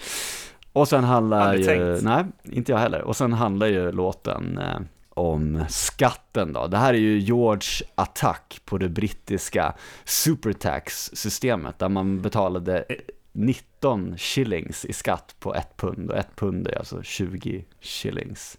[0.74, 2.04] Och sen handlar ju, tänkt.
[2.04, 3.02] nej, inte jag heller.
[3.02, 4.80] Och sen handlar ju låten eh,
[5.10, 6.68] om skatten då.
[6.68, 9.74] Det här är ju George attack på det brittiska
[10.06, 12.86] supertax-systemet där man betalade
[13.32, 18.58] 19 shillings i skatt på ett pund och ett pund är alltså 20 shillings.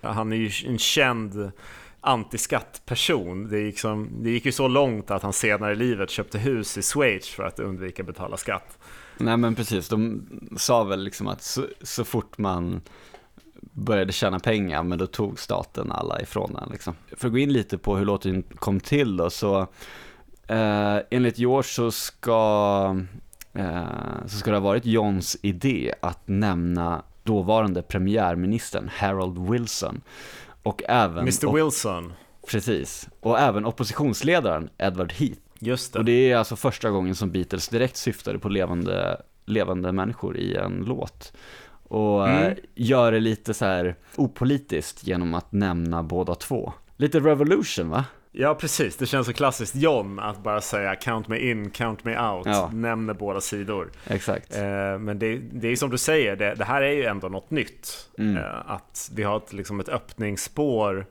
[0.00, 1.52] Ja, han är ju en känd
[2.00, 3.48] antiskattperson.
[3.48, 6.78] Det gick, som, det gick ju så långt att han senare i livet köpte hus
[6.78, 8.78] i Schweiz för att undvika betala skatt.
[9.20, 12.80] Nej men precis, de sa väl liksom att så, så fort man
[13.72, 16.68] började tjäna pengar, men då tog staten alla ifrån den.
[16.72, 16.94] Liksom.
[17.16, 19.60] För att gå in lite på hur låten kom till då, så
[20.46, 22.96] eh, enligt George så ska,
[23.52, 23.84] eh,
[24.26, 30.00] så ska det ha varit Johns idé att nämna dåvarande premiärministern Harold Wilson.
[30.62, 31.18] Och även...
[31.18, 32.12] Mr Wilson.
[32.50, 33.08] Precis.
[33.20, 35.40] Och även oppositionsledaren Edward Heath.
[35.60, 35.98] Just det.
[35.98, 40.56] Och det är alltså första gången som Beatles direkt syftade på levande, levande människor i
[40.56, 41.32] en låt
[41.90, 42.42] och mm.
[42.42, 46.72] Eh, gör det lite så här opolitiskt genom att nämna båda två.
[46.96, 48.04] Lite revolution va?
[48.32, 52.18] Ja precis, det känns så klassiskt John att bara säga count me in, count me
[52.18, 52.70] out, ja.
[52.72, 53.90] nämner båda sidor.
[54.06, 54.56] Exakt.
[54.56, 57.50] Eh, men det, det är som du säger, det, det, här är ju ändå något
[57.50, 58.08] nytt.
[58.18, 58.36] Mm.
[58.36, 61.06] Eh, att vi har ett, liksom ett öppningsspår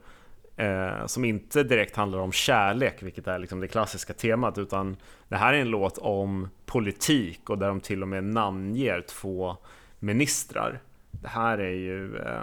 [0.60, 4.96] eh, som inte direkt handlar om kärlek, vilket är liksom det klassiska temat, utan
[5.28, 9.56] det här är en låt om politik och där de till och med namnger två
[9.98, 10.80] ministrar.
[11.10, 12.42] Det här är ju eh,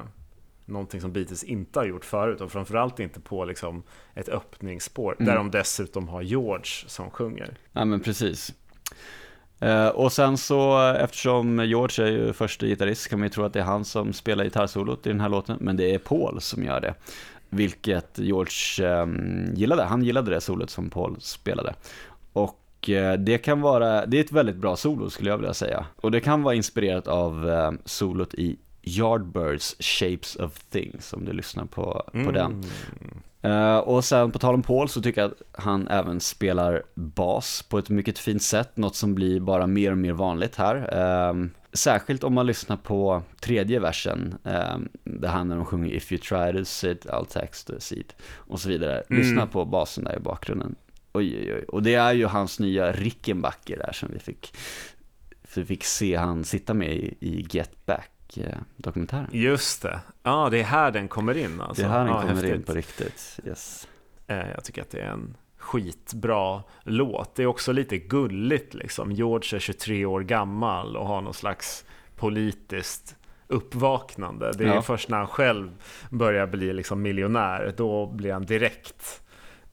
[0.65, 5.25] någonting som Beatles inte har gjort förut och framförallt inte på liksom, ett öppningsspår mm.
[5.25, 7.57] där de dessutom har George som sjunger.
[7.71, 8.53] Ja men precis.
[9.59, 13.53] Eh, och sen så, eftersom George är ju första gitarrist kan man ju tro att
[13.53, 16.63] det är han som spelar gitarrsolot i den här låten, men det är Paul som
[16.63, 16.93] gör det.
[17.49, 19.07] Vilket George eh,
[19.53, 21.73] gillade, han gillade det solot som Paul spelade.
[22.33, 25.85] Och eh, det kan vara, det är ett väldigt bra solo skulle jag vilja säga.
[25.95, 31.33] Och det kan vara inspirerat av eh, solot i Yardbirds Shapes of Things, om du
[31.33, 32.33] lyssnar på, på Mm.
[32.33, 32.63] den.
[33.41, 37.65] Eh, och sen på tal om Paul så tycker jag att han även spelar bas
[37.69, 40.75] på ett mycket fint sätt, något som blir bara mer och mer vanligt här.
[40.93, 46.11] Ehm, särskilt om man lyssnar på tredje versen, um, det här när de sjunger If
[46.11, 49.03] you try to sit, I'll text the seat och så vidare.
[49.09, 49.21] Mm.
[49.21, 50.75] Lyssna på basen där i bakgrunden.
[51.13, 51.63] Oj, oj, oj.
[51.67, 54.55] Och det är ju hans nya Rickenbacker där som vi fick,
[55.55, 59.29] vi fick se han sitta med i, i Get Back-dokumentären.
[59.31, 59.99] Just det.
[60.23, 61.81] Ja, det är här den kommer in alltså.
[61.81, 62.65] det är här den ja, kommer in häftigt.
[62.65, 63.39] på riktigt.
[63.45, 63.87] Yes.
[64.27, 65.35] Eh, Jag tycker att det är en
[65.67, 67.35] skitbra låt.
[67.35, 69.11] Det är också lite gulligt liksom.
[69.11, 73.15] George är 23 år gammal och har någon slags politiskt
[73.47, 74.51] uppvaknande.
[74.57, 74.81] Det är Ja.
[74.81, 75.69] först när han själv
[76.09, 79.21] börjar bli liksom miljonär, då blir han direkt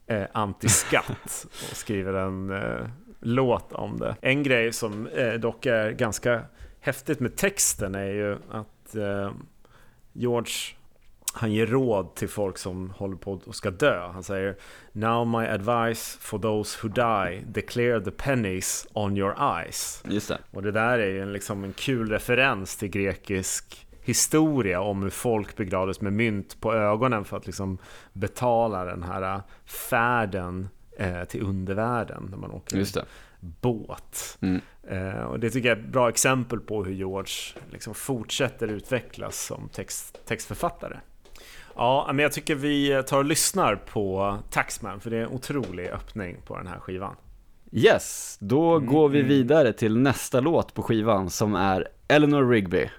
[0.07, 2.87] eh, antiskatt och skriver en eh,
[3.19, 4.15] låt om det.
[4.21, 6.41] En grej som eh, dock är ganska
[6.79, 9.31] häftigt med texten är ju att eh,
[10.13, 10.53] George
[11.37, 14.07] han ger råd till folk som håller på och ska dö.
[14.07, 14.55] Han säger
[14.91, 20.03] Now my advice for those who die Declare the pennies on your eyes.
[20.09, 20.37] Just det.
[20.51, 25.09] Och det där är ju en, liksom en kul referens till grekisk historia om hur
[25.09, 27.77] folk begravdes med mynt på ögonen för att liksom
[28.13, 33.05] betala den här färden eh, till undervärlden när man åker Just det.
[33.39, 34.37] båt.
[34.41, 34.61] Mm.
[34.87, 39.45] Eh, och det tycker jag är ett bra exempel på hur George liksom fortsätter utvecklas
[39.45, 40.97] som text, textförfattare.
[41.75, 45.87] Ja, men jag tycker vi tar och lyssnar på Taxman för det är en otrolig
[45.87, 47.15] öppning på den här skivan.
[47.71, 52.89] Yes, då Mm, går vi vidare till nästa låt på skivan som är Eleanor Rigby.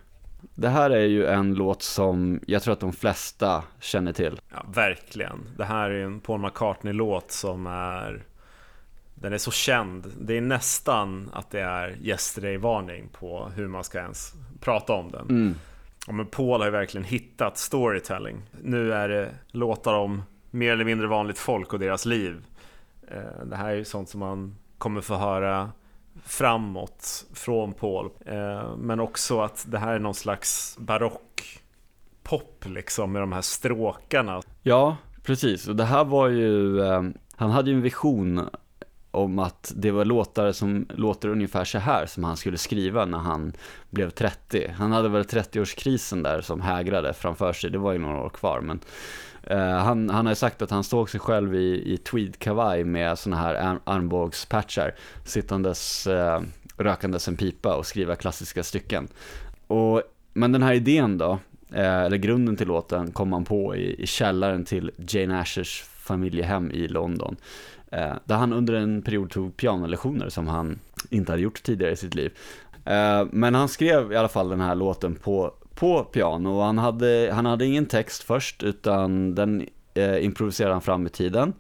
[0.55, 4.41] Det här är ju en låt som jag tror att de flesta känner till.
[4.53, 5.41] Ja, verkligen.
[5.57, 8.23] Det här är en Paul McCartney-låt som är...
[9.15, 10.13] Den är så känd.
[10.21, 15.27] Det är nästan att det är yesterday-varning på hur man ska ens prata om den.
[15.29, 15.55] Mm.
[16.07, 18.43] Ja, men Paul har ju verkligen hittat storytelling.
[18.63, 22.45] Nu är det låtar om mer eller mindre vanligt folk och deras liv.
[23.09, 25.71] Eh, det här är ju sånt som man kommer få höra
[26.25, 28.11] framåt från Paul.
[28.27, 31.61] Eh, men också att det här är någon slags barock
[32.23, 34.43] pop liksom med de här stråkarna.
[34.63, 35.69] Ja, precis.
[35.69, 37.03] Och det här var ju, eh,
[37.37, 38.49] han hade ju en vision
[39.17, 43.19] om att det var låtar som låter ungefär så här som han skulle skriva när
[43.19, 43.53] han
[43.91, 44.71] blev 30.
[44.79, 48.61] Han hade väl 30-årskrisen där som hägrade framför sig, det var ju några år kvar.
[48.61, 48.81] Men
[49.43, 53.19] eh, han, han har ju sagt att han såg sig själv i, i tweedkavaj med
[53.19, 56.41] såna här armbågspatchar, sittandes, eh,
[56.77, 59.09] rökandes en pipa och skriva klassiska stycken.
[59.67, 60.03] Och,
[60.33, 61.39] men den här idén då,
[61.73, 66.71] eh, eller grunden till låten, kom han på i, i källaren till Jane Ashers familjehem
[66.71, 67.37] i London.
[67.91, 70.79] Eh, där han under en period tog pianolektioner som han
[71.11, 72.33] inte hade gjort tidigare i sitt liv.
[72.85, 76.79] Eh, men han skrev i alla fall den här låten på, på piano och han
[76.79, 81.53] hade, han hade ingen text först utan den eh, improviserade han fram i tiden.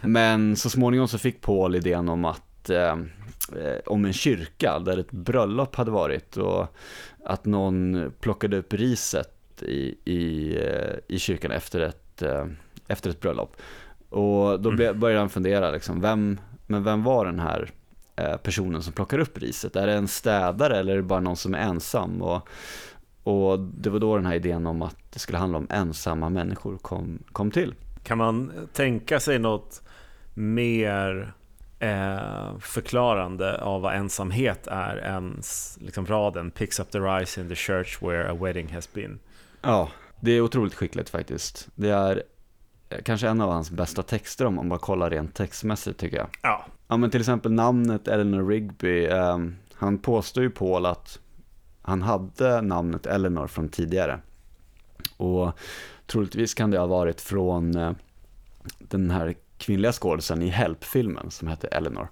[0.00, 2.92] Men så småningom så fick Paul idén om att eh,
[3.56, 6.66] eh om en kyrka där ett bröllop hade varit och
[7.24, 12.46] att någon plockade upp riset i, i, eh, i kyrkan efter ett, eh,
[12.88, 13.56] efter ett bröllop.
[14.14, 17.70] Och då ble- började han fundera, liksom, vem, men vem var den här
[18.16, 19.76] eh, personen som plockar upp riset?
[19.76, 22.22] Är det en städare eller är det bara någon som är ensam?
[22.22, 22.48] Och,
[23.22, 26.76] och det var då den här idén om att det skulle handla om ensamma människor
[26.78, 27.74] kom, kom till.
[28.02, 29.82] Kan man tänka sig något
[30.34, 31.32] mer
[31.78, 35.40] eh, förklarande av vad ensamhet är än
[35.80, 39.18] liksom raden Picks up the rice in the church where a wedding has been.
[39.62, 41.68] Ja, det är otroligt skickligt faktiskt.
[41.74, 42.22] Det är
[43.04, 46.28] kanske en av hans bästa texter om man bara kollar rent textmässigt tycker jag.
[46.42, 51.18] Ja, Ja men till exempel namnet Eleanor Rigby, ehm, han påstår ju Paul att
[51.82, 54.20] han hade namnet Eleanor från tidigare.
[55.16, 55.52] Och
[56.06, 57.92] troligtvis kan det ha varit från eh,
[58.78, 62.08] den här kvinnliga skådisen i Help-filmen som hette Eleanor.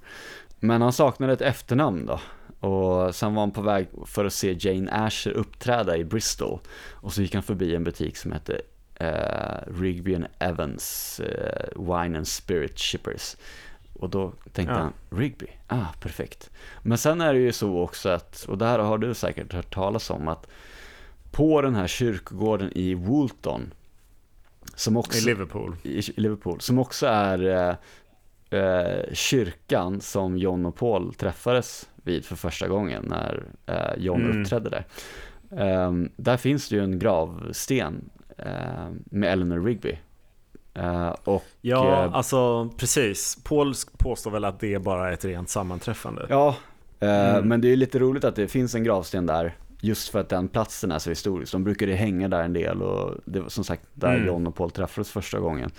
[0.60, 2.20] Men han saknade ett efternamn då.
[2.68, 6.58] Och sen var han på väg för att se Jane Asher uppträda i Bristol.
[6.90, 8.60] Och så gick han förbi en butik som hette
[9.02, 13.36] eh, Rigby and Evans eh, Wine and Spirit Shippers.
[13.92, 14.78] Och då tänkte Ja.
[14.80, 16.50] han, Rigby, ah perfekt.
[16.82, 19.74] Men sen är det ju så också att, och det här har du säkert hört
[19.74, 20.46] talas om, att
[21.30, 23.74] på den här kyrkogården i Woolton,
[24.74, 25.76] som också, i Liverpool.
[25.82, 27.38] i Liverpool, som också är
[28.50, 34.24] eh, eh, kyrkan som John och Paul träffades vid för första gången när eh, John
[34.24, 34.42] Mm.
[34.42, 34.84] uppträdde där.
[35.56, 38.10] Ehm, där finns det ju en gravsten
[39.04, 39.98] med Eleanor Rigby.
[40.74, 43.38] Eh, och Ja, eh, alltså precis.
[43.44, 46.26] Paul påstår väl att det är bara ett rent sammanträffande.
[46.28, 46.56] Ja,
[47.00, 47.48] eh, Mm.
[47.48, 49.56] men det är lite roligt att det finns en gravsten där.
[49.80, 51.52] Just för att den platsen är så historisk.
[51.52, 54.26] De brukade hänga där en del och det var som sagt där Mm.
[54.26, 55.70] John och Paul träffades första gången.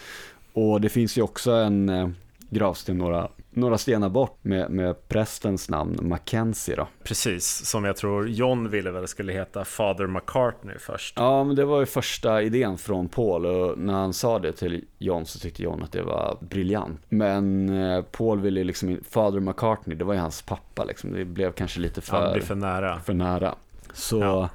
[0.53, 2.09] Och det finns ju också en eh,
[2.53, 6.87] gravsten några, några stenar bort med, med prästens namn, Mackenzie då.
[7.03, 11.13] Precis, som jag tror John ville väl skulle heta Father McCartney först.
[11.17, 14.85] Ja, men det var ju första idén från Paul och när han sa det till
[14.97, 17.01] John så tyckte John att det var briljant.
[17.09, 21.11] Men eh, Paul ville ju liksom, Father McCartney, det var ju hans pappa liksom.
[21.13, 22.99] Det blev kanske lite Ja, det för, blir för nära.
[22.99, 23.55] för nära.
[23.93, 24.49] Så Ja.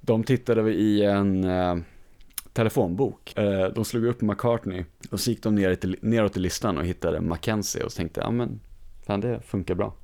[0.00, 1.76] de tittade vi i en eh,
[2.54, 3.38] telefonbok.
[3.38, 6.86] Eh, de slog upp McCartney och så gick de ner till, neråt i listan och
[6.86, 8.60] hittade Mackenzie och så tänkte ja men
[9.06, 9.94] fan det funkar bra.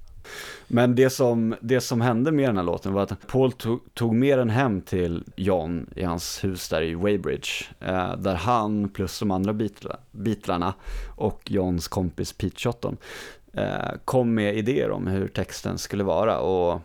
[0.69, 4.15] Men det som, det som hände med den här låten var att Paul tog, tog
[4.15, 7.49] med den hem till John i hans hus där i Weybridge.
[7.81, 10.75] Eh, där han plus de andra Beatla- Beatlarna
[11.17, 12.97] och Johns kompis Pete Shotton
[13.53, 16.41] eh, kom med idéer om hur texten skulle vara.
[16.41, 16.81] Och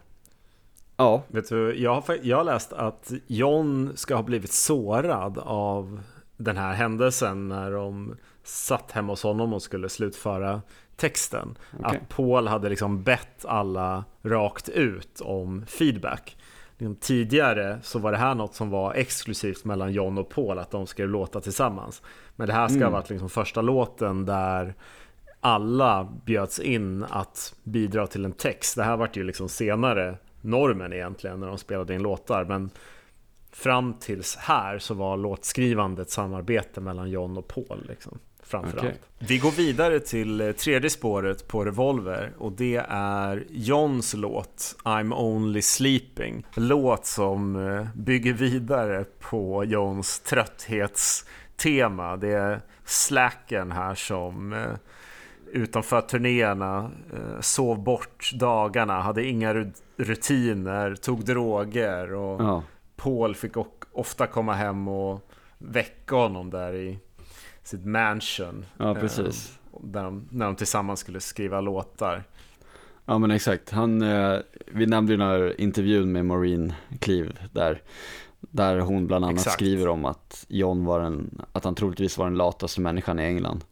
[0.98, 6.02] ja, Vet du, jag har, jag har läst att John ska ha blivit sårad av
[6.38, 10.62] den här händelsen när de satt hemma hos honom och skulle slutföra
[10.96, 11.58] texten.
[11.80, 11.86] Okej.
[12.02, 16.38] Att Paul hade liksom bett alla rakt ut om feedback.
[16.78, 20.72] Liksom tidigare så var det här något som var exklusivt mellan John och Paul, att
[20.72, 22.02] de skrev låtar tillsammans.
[22.36, 22.88] Men det här ska Mm.
[22.94, 24.76] ha varit liksom första låten där
[25.40, 28.76] alla bjöds in att bidra till en text.
[28.76, 32.46] Det här vart ju liksom senare normen egentligen när de spelade in låtar.
[32.46, 32.70] Men
[33.52, 37.86] fram tills här så var låtskrivandet samarbete mellan John och Paul.
[37.90, 38.86] Liksom, framförallt.
[38.86, 38.98] Okay.
[39.20, 45.14] Vi går vidare till eh, tredje spåret på Revolver och det är Johns låt I'm
[45.14, 46.46] Only Sleeping.
[46.56, 52.18] En låt som eh, bygger vidare på Johns trötthetstema.
[52.18, 54.60] Det är slacken här som eh,
[55.56, 62.64] utanför turnéerna eh, sov bort dagarna, hade inga ru- rutiner, tog droger och ja.
[62.96, 63.52] Paul fick
[63.92, 67.00] ofta komma hem och väcka honom där i
[67.64, 68.66] sitt mansion.
[68.78, 69.58] Ja, precis.
[69.74, 72.24] Eh, Där de, när de tillsammans skulle skriva låtar.
[73.06, 74.38] Ja men exakt, han, eh,
[74.68, 77.82] vi nämnde ju den här intervjun med Maureen Cleave där,
[78.40, 79.54] där hon bland annat Exakt.
[79.54, 83.64] skriver om att John var en, att han troligtvis var den lataste människan i England.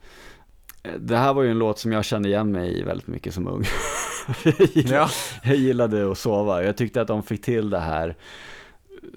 [1.00, 3.48] Det här var ju en låt som jag kände igen mig i väldigt mycket som
[3.48, 3.64] ung.
[4.44, 5.10] jag, gillade, Ja,
[5.44, 8.16] jag gillade att sova, jag tyckte att de fick till det här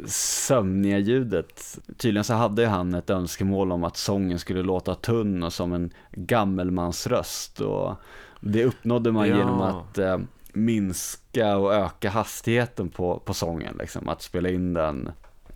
[0.07, 1.79] sömniga ljudet.
[1.97, 5.91] Tydligen så hade han ett önskemål om att sången skulle låta tunn och som en
[6.13, 7.95] gammelmansröst och
[8.41, 9.37] det uppnådde man Ja.
[9.37, 10.19] genom att eh,
[10.53, 14.09] minska och öka hastigheten på, på sången liksom.
[14.09, 15.09] Att spela in den,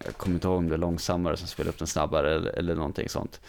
[0.04, 2.74] jag kommer inte ihåg om det är långsammare som spelar upp den snabbare eller, eller
[2.74, 3.40] någonting sånt.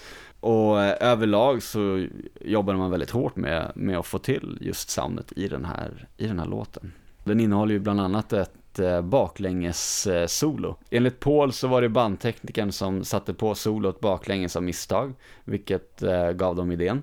[0.42, 2.08] Och eh, överlag så
[2.42, 6.28] jobbade man väldigt hårt med, med att få till just soundet i den här, i
[6.28, 6.92] den här låten.
[7.24, 10.76] Den innehåller ju bland annat ett eh, baklänges-solo.
[10.90, 16.32] Enligt Paul så var det bandteknikern som satte på solot baklänges av misstag, vilket eh,
[16.32, 17.02] gav dem idén.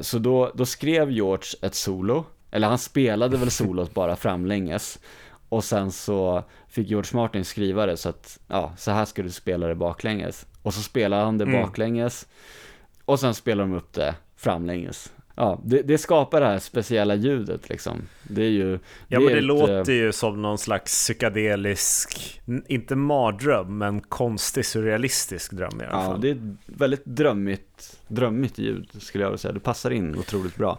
[0.00, 4.98] Så då, då skrev George ett solo, eller han spelade väl solot bara framlänges.
[5.48, 9.30] Och sen så fick George Martin skriva det så att, ja, så här ska du
[9.30, 10.46] spela det baklänges.
[10.62, 11.62] Och så spelade han det Mm.
[11.62, 12.28] baklänges.
[13.04, 15.12] Och sen spelar de upp det framlänges.
[15.34, 18.02] Ja, det, det skapar det här speciella ljudet liksom.
[18.22, 18.78] Det är ju...
[19.08, 24.00] ja men är det ett, låter eh, ju som någon slags psykedelisk, inte mardröm, men
[24.00, 26.20] konstig surrealistisk dröm i alla Ja, fall.
[26.20, 29.52] det är ett väldigt drömmigt, drömmigt ljud skulle jag vilja säga.
[29.52, 30.78] Det passar in otroligt bra.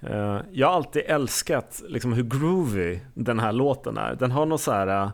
[0.00, 4.14] Eh, Jag har alltid älskat liksom hur groovy den här låten är.
[4.14, 5.10] Den har något så här eh,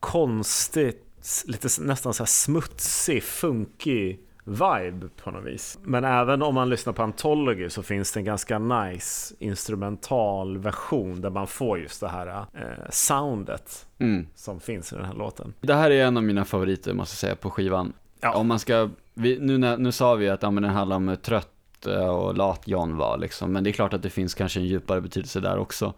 [0.00, 1.05] konstigt,
[1.46, 5.78] lite nästan så här smutsig, funkig vibe på något vis.
[5.82, 11.20] Men även om man lyssnar på Anthology så finns det en ganska nice instrumental version
[11.20, 14.26] där man får just det här eh, soundet Mm.
[14.34, 15.54] som finns i den här låten.
[15.60, 17.92] Det här är en av mina favoriter måste jag säga på skivan.
[18.20, 18.34] Ja.
[18.34, 21.08] Om man ska, vi, nu, när, nu sa vi att ja, men den handlar om
[21.08, 23.52] hur trött eh, och lat John var liksom.
[23.52, 25.94] Men det är klart att det finns kanske en djupare betydelse där också.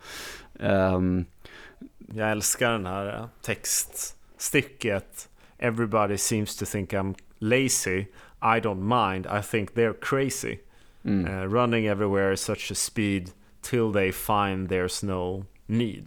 [0.61, 1.25] Ehm,
[2.15, 3.27] Jag älskar den här eh,
[4.39, 5.29] textstycket
[5.59, 8.07] Everybody seems to think I'm lazy
[8.41, 10.61] I don't mind, I think they're crazy
[11.05, 11.27] mm.
[11.27, 13.31] Uh, running everywhere at such a speed
[13.63, 16.07] till they find there's no need.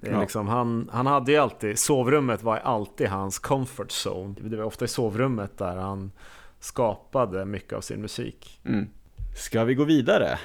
[0.00, 0.20] Ja.
[0.20, 4.34] liksom, han, han hade ju alltid, sovrummet var alltid hans comfort zone.
[4.40, 6.12] Det var ofta i sovrummet där han
[6.60, 8.60] skapade mycket av sin musik.
[8.64, 8.88] Mm.
[9.36, 10.38] Ska vi gå vidare?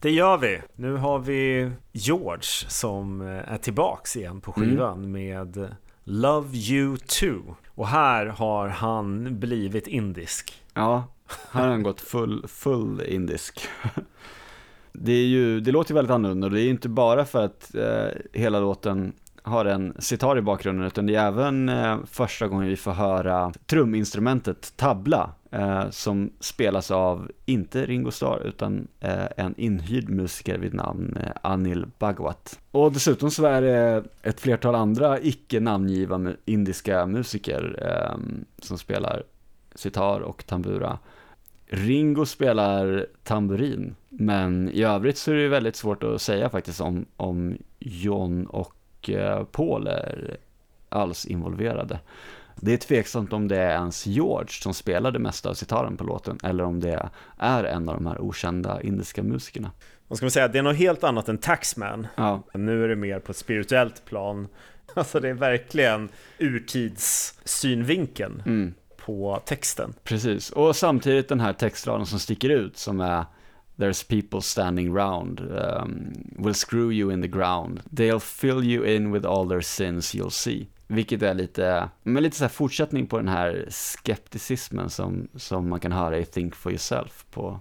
[0.00, 0.60] Det gör vi.
[0.74, 5.12] Nu har vi George som är tillbaks igen på skivan mm.
[5.12, 7.56] med Love You Too.
[7.68, 10.62] Och här har han blivit indisk.
[10.74, 11.04] Ja,
[11.50, 13.60] här har han gått full, full indisk.
[14.92, 17.74] Det, är ju, det låter ju väldigt annorlunda och det är inte bara för att
[17.74, 19.12] eh, hela låten
[19.42, 23.52] har en sitar i bakgrunden utan det är även eh, första gången vi får höra
[23.66, 30.74] truminstrumentet tabla eh, som spelas av, inte Ringo Starr, utan eh, en inhyrd musiker vid
[30.74, 32.58] namn eh, Anil Bhagwat.
[32.70, 38.18] Och dessutom så är det ett flertal andra icke namngivna indiska musiker eh,
[38.58, 39.22] som spelar
[39.74, 40.98] sitar och tambura.
[41.66, 47.06] Ringo spelar tamburin, men i övrigt så är det väldigt svårt att säga faktiskt om,
[47.16, 48.74] om John och
[49.08, 50.36] eh, Paul är
[50.88, 52.00] alls involverade.
[52.56, 56.04] Det är tveksamt om det är ens George som spelar det mesta av sitaren på
[56.04, 59.70] låten eller om det är en av de här okända indiska musikerna.
[60.08, 62.06] Vad ska man säga, det är något helt annat än Taxman.
[62.14, 62.42] Ja.
[62.54, 64.48] Nu är det mer på ett spirituellt plan.
[64.94, 68.74] Alltså det är verkligen urtidssynvinkeln mm.
[68.96, 69.94] på texten.
[70.04, 73.24] Precis, och samtidigt den här textraden som sticker ut som är
[73.80, 77.80] There's people standing round, um, will screw you in the ground.
[77.90, 80.68] They'll fill you in with all their sins you'll see.
[80.86, 85.80] Vilket är lite, men lite så här fortsättning på den här skepticismen som, som man
[85.80, 87.60] kan höra i Think for yourself på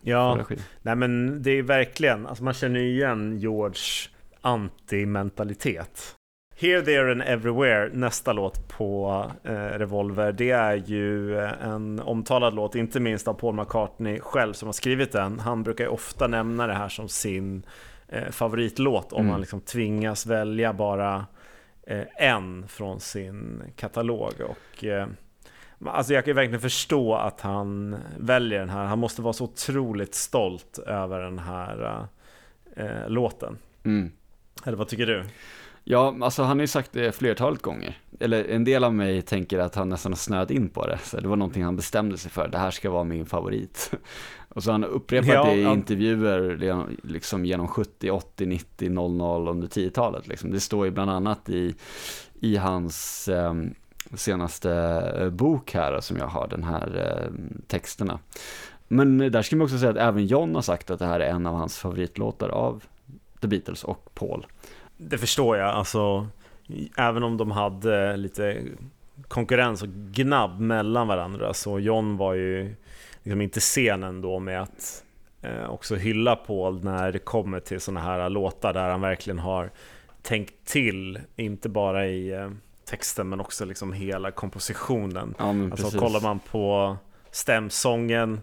[0.00, 0.46] Ja,
[0.82, 3.80] nej men det är verkligen, alltså man känner ju igen George
[4.40, 6.16] anti-mentalitet.
[6.62, 12.74] Here, there and everywhere, nästa låt på eh, Revolver, det är ju en omtalad låt,
[12.74, 15.38] inte minst av Paul McCartney själv som har skrivit den.
[15.38, 17.62] Han brukar ju ofta nämna det här som sin
[18.08, 19.30] eh, favoritlåt om mm.
[19.30, 21.26] man liksom tvingas välja bara
[21.86, 24.32] eh, en från sin katalog.
[24.40, 25.06] Och, eh,
[25.86, 28.84] alltså jag kan verkligen förstå att han väljer den här.
[28.84, 32.06] Han måste vara så otroligt stolt över den här
[32.76, 33.58] eh, låten.
[33.84, 34.12] Mm.
[34.64, 35.24] Eller vad tycker du?
[35.84, 37.98] Ja, alltså han har ju sagt det flertalet gånger.
[38.20, 40.98] Eller en del av mig tänker att han nästan har snöat in på det.
[41.02, 43.90] Så det var någonting han bestämde sig för, det här ska vara min favorit.
[44.48, 45.72] Och så har han upprepat ja, det i ja.
[45.72, 50.28] intervjuer liksom genom 70, 80, 90, 00 under 10-talet.
[50.28, 50.50] Liksom.
[50.50, 51.74] Det står ju bland annat i,
[52.40, 53.54] i hans eh,
[54.14, 57.32] senaste bok här som jag har, den här eh,
[57.66, 58.18] texterna.
[58.88, 61.30] Men där ska man också säga att även John har sagt att det här är
[61.30, 62.84] en av hans favoritlåtar av
[63.40, 64.46] The Beatles och Paul.
[65.08, 66.28] Det förstår jag, alltså
[66.96, 68.62] även om de hade lite
[69.28, 72.74] konkurrens och gnabb mellan varandra så John var ju
[73.22, 75.04] liksom inte sen ändå med att
[75.42, 79.70] eh, också hylla Paul när det kommer till sådana här låtar där han verkligen har
[80.22, 82.50] tänkt till, inte bara i eh,
[82.84, 85.34] texten men också liksom hela kompositionen.
[85.38, 86.00] Ja, alltså precis.
[86.00, 86.96] kollar man på
[87.30, 88.40] stämsången,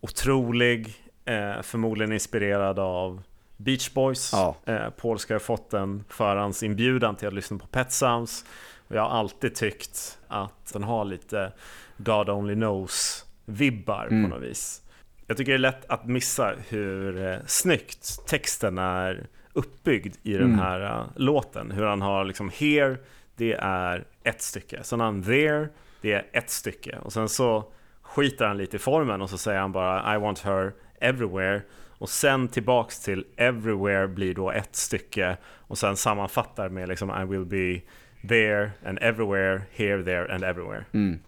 [0.00, 0.94] otrolig,
[1.24, 3.22] eh, förmodligen inspirerad av
[3.64, 4.32] Beach Boys.
[4.32, 4.56] Ja.
[4.64, 8.44] Eh, Paul ska ha fått en förhandsinbjudan till att lyssna på Pet Sounds.
[8.88, 11.52] Och jag har alltid tyckt att den har lite
[11.96, 14.22] God Only Knows vibbar mm.
[14.22, 14.82] på något vis.
[15.26, 20.42] Jag tycker det är lätt att missa hur eh, snyggt texten är uppbyggd i den
[20.42, 20.58] mm.
[20.58, 21.70] här uh, låten.
[21.70, 22.96] Hur han har liksom here,
[23.36, 24.82] det är ett stycke.
[24.82, 25.68] Sen har han there,
[26.00, 26.98] det är ett stycke.
[27.02, 27.64] Och sen så
[28.02, 31.62] skiter han lite i formen och så säger han bara I want her everywhere.
[32.04, 35.36] Och sen tillbaks till everywhere blir då ett stycke.
[35.44, 37.80] Och sen sammanfattar med liksom I will be
[38.28, 40.84] there and everywhere, here, there and everywhere.
[40.92, 41.18] Mm.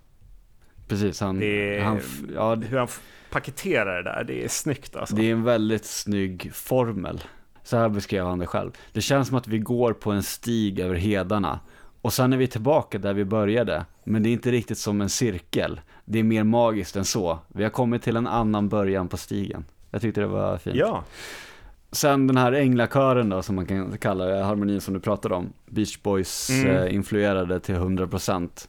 [0.88, 2.00] Precis, han, är, han,
[2.34, 2.88] ja, hur han
[3.30, 5.16] paketerar det där, det är snyggt alltså.
[5.16, 7.20] Det är en väldigt snygg formel.
[7.62, 8.70] Så här beskrev han det själv.
[8.92, 11.60] Det känns som att vi går på en stig över hedarna.
[12.02, 13.84] Och sen är vi tillbaka där vi började.
[14.04, 15.80] Men det är inte riktigt som en cirkel.
[16.04, 17.38] Det är mer magiskt än så.
[17.48, 19.64] Vi har kommit till en annan början på stigen.
[19.96, 20.76] Jag tyckte det var fint.
[20.76, 21.04] Ja.
[21.92, 25.52] Sen den här änglakören då, som man kan kalla det, harmonin som du pratade om.
[25.66, 26.76] Beach Boys mm.
[26.76, 28.68] eh, influerade till 100%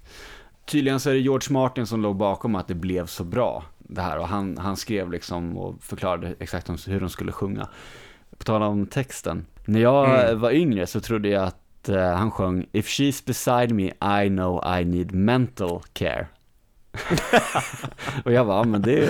[0.68, 4.02] tydligen så är det George Martin som låg bakom att det blev så bra det
[4.02, 7.68] här och han, han skrev liksom och förklarade exakt hur de skulle sjunga.
[8.38, 9.46] På tal om texten.
[9.66, 10.40] När jag mm.
[10.40, 13.86] var yngre så trodde jag att uh, han sjöng If she's beside me
[14.24, 16.28] I know I need mental care.
[18.26, 19.10] och jag bara, men det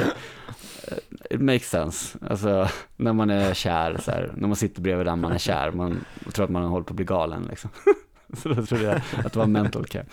[1.30, 2.18] it makes sense.
[2.30, 5.72] Alltså, när man är kär, så här, när man sitter bredvid den man är kär,
[5.72, 7.70] man tror att man håller på att bli galen liksom.
[8.38, 10.06] så då trodde jag att det var mental care.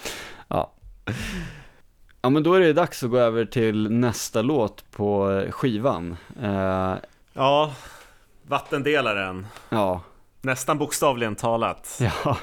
[0.48, 0.72] Ja,
[2.24, 6.16] Ja men då är det dags att gå över till nästa låt på skivan.
[6.42, 6.94] Uh,
[7.32, 7.74] ja,
[8.42, 9.46] vattendelaren.
[9.68, 10.00] Ja.
[10.42, 12.00] Nästan bokstavligen talat.
[12.00, 12.36] Ja.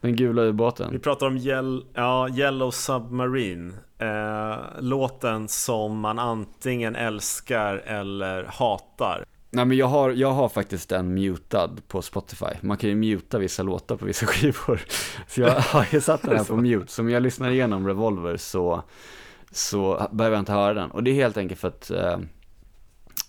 [0.00, 0.92] Den gula ubåten.
[0.92, 3.72] Vi pratar om Yell ja, Yellow Submarine.
[4.00, 9.24] Eh, låten som man antingen älskar eller hatar.
[9.50, 12.46] Nej men jag har, jag har faktiskt den mutad på Spotify.
[12.60, 14.80] Man kan ju muta vissa låtar på vissa skivor.
[15.26, 16.92] Så jag har ju satt den här på mute.
[16.92, 18.82] Så om jag lyssnar igenom Revolver så,
[19.50, 20.90] så behöver jag inte höra den.
[20.90, 22.18] Och det är helt enkelt för att eh,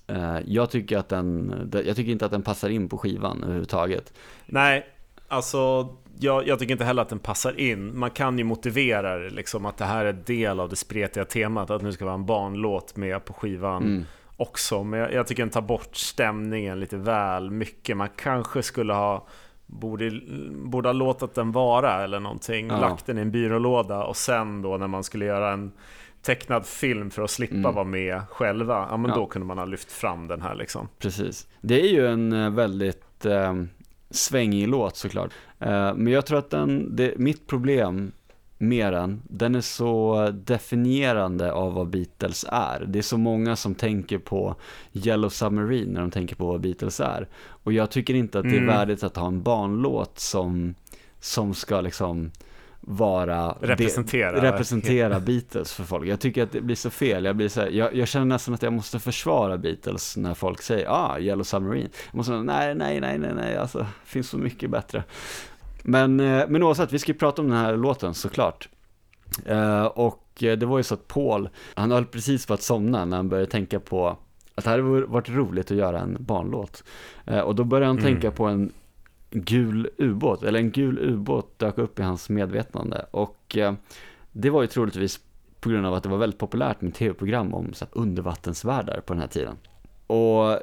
[0.08, 1.54] eh, jag tycker att den,
[1.86, 4.14] jag tycker inte att den passar in på skivan överhuvudtaget.
[4.46, 4.86] Nej,
[5.32, 8.00] alltså jag, jag, tycker inte heller att den passar in.
[8.00, 11.70] Man kan ju motivera det, liksom, att det här är del av det spretiga temat,
[11.70, 13.84] att nu ska vara en barnlåt med på skivan.
[13.84, 14.06] Mm
[14.42, 14.84] också.
[14.84, 17.98] Men jag, jag tycker den tar bort stämningen lite väl mycket.
[17.98, 19.28] Man kanske skulle ha
[19.66, 20.22] Borde,
[20.52, 22.68] borde ha låtit den vara eller någonting.
[22.68, 22.80] Ja.
[22.80, 25.72] Lagt den i en byrålåda och sen då när man skulle göra en
[26.22, 27.76] tecknad film för att slippa mm.
[27.76, 28.88] vara med själva.
[28.90, 29.18] Ja men ja.
[29.18, 30.88] då kunde man ha lyft fram den här liksom.
[31.00, 31.48] Precis.
[31.62, 33.54] Det är ju en eh, väldigt eh,
[34.12, 35.32] svängig låt såklart.
[35.60, 38.12] Eh, men jag tror att den, det, mitt problem
[38.62, 39.22] mer än.
[39.30, 42.86] Den är så definierande av vad Beatles är.
[42.88, 44.56] Det är så många som tänker på
[44.94, 47.28] Yellow Submarine när de tänker på vad Beatles är.
[47.40, 48.68] Och jag tycker inte att det är mm.
[48.68, 50.76] värdigt att ha en barnlåt som,
[51.20, 52.32] som ska liksom
[52.82, 56.08] vara representera, de, representera Beatles för folk.
[56.08, 57.26] Jag tycker att det blir så fel.
[57.26, 60.62] Jag, blir så här, jag, jag, känner nästan att jag måste försvara Beatles när folk
[60.62, 61.90] säger ah, Yellow Submarine.
[62.12, 65.04] Jag måste säga, nej, nej, nej, nej, nej, alltså, det finns så mycket bättre.
[65.84, 68.70] Men, eh, men oavsett, vi ska ju prata om den här låten såklart.
[69.50, 73.18] Uh, och det var ju så att Paul, han höll precis på att somna när
[73.18, 74.18] han började tänka på
[74.56, 76.84] att det hade varit roligt att göra en barnlåt.
[77.32, 78.12] Uh, och då började han mm.
[78.14, 78.72] tänka på en
[79.32, 83.06] gul ubåt, eller en gul ubåt dök upp i hans medvetande.
[83.12, 83.74] Och eh,
[84.32, 85.20] det var ju troligtvis
[85.60, 89.14] på grund av att det var väldigt populärt med tv-program om så här, undervattensvärldar på
[89.14, 89.58] den här tiden.
[90.08, 90.60] Och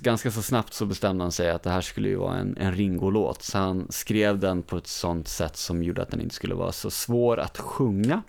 [0.00, 2.72] ganska så snabbt så bestämde han sig att det här skulle ju vara en, en
[2.72, 3.42] Ringo-låt.
[3.42, 6.72] Så han skrev den på ett sånt sätt som gjorde att den inte skulle vara
[6.72, 8.22] så svår att sjunga.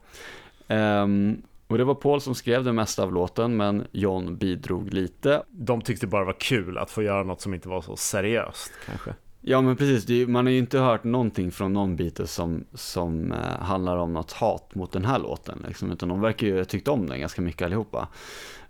[0.68, 5.44] Um, och det var Paul som skrev det mesta av låten, men John bidrog lite.
[5.50, 8.72] De tyckte bara det var kul att få göra något som inte var så seriöst,
[8.86, 9.14] kanske.
[9.42, 13.32] Ja men precis, är, man har ju inte hört någonting från någon Beatles som, som
[13.32, 15.66] eh, handlar om något hat mot den här låten.
[15.68, 18.08] Liksom, utan de verkar ju ha tyckt om den ganska mycket allihopa.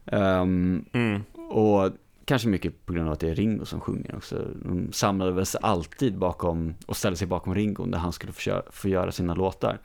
[0.06, 1.24] Um, mm.
[1.50, 1.92] Och
[2.26, 4.48] kanske mycket på grund av att det är Ringo som sjunger också.
[4.66, 8.40] De samlade väl sig alltid bakom och ställde sig bakom Ringo när han skulle få,
[8.40, 9.80] köra, få göra sina låtar.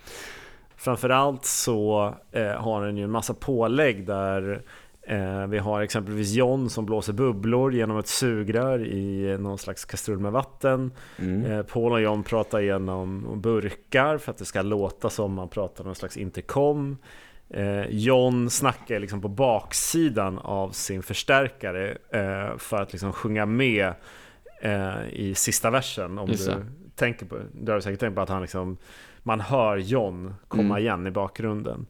[0.76, 4.62] Framförallt så eh, har den ju en massa pålägg där
[5.48, 10.32] vi har exempelvis John som blåser bubblor genom ett sugrör i någon slags kastrull med
[10.32, 10.92] vatten.
[11.18, 11.52] Mm.
[11.52, 15.84] Eh, Paul och John pratar genom burkar för att det ska låta som man pratar
[15.84, 16.96] någon slags intercom.
[17.50, 23.92] Eh, John snackar liksom på baksidan av sin förstärkare eh, för att liksom sjunga med
[24.60, 26.18] eh, i sista versen.
[26.18, 26.36] Om du
[26.94, 28.76] tänker på, du har säkert tänkt på att han liksom,
[29.22, 30.78] man hör John komma mm.
[30.78, 31.86] igen i bakgrunden.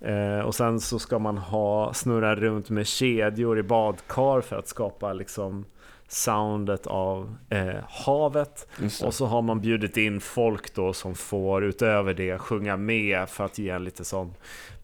[0.00, 4.68] Eh, och sen så ska man ha snurra runt med kedjor i badkar för att
[4.68, 5.64] skapa liksom
[6.08, 8.68] soundet av eh, havet.
[9.04, 13.44] Och så har man bjudit in folk då som får utöver det sjunga med för
[13.44, 14.34] att ge en lite sån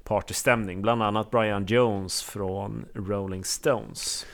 [0.04, 0.82] partystämning.
[0.82, 4.26] Bland annat Brian Jones från Rolling Stones.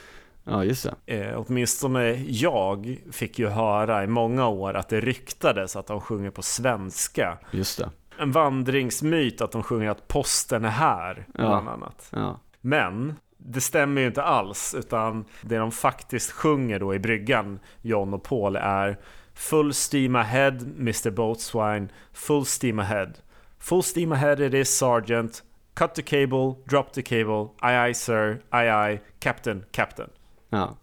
[0.43, 1.21] Ja, just det.
[1.21, 6.29] Eh, åtminstone jag fick ju höra i många år att det ryktades att de sjunger
[6.29, 7.37] på svenska.
[7.51, 7.89] Just det.
[8.19, 11.71] En vandringsmyt att de sjunger att posten är här, bland ja.
[11.71, 12.09] annat.
[12.11, 12.39] Ja.
[12.61, 18.13] Men det stämmer ju inte alls, utan det de faktiskt sjunger då i bryggan, John
[18.13, 18.99] och Paul, är
[19.33, 23.13] Full steam ahead, Mr Boatswine, full steam ahead.
[23.59, 25.43] Full steam ahead it is, Sergeant.
[25.73, 30.09] Cut the cable, drop the cable, aye aye sir, aye aye, captain, captain.
[30.49, 30.77] Ja.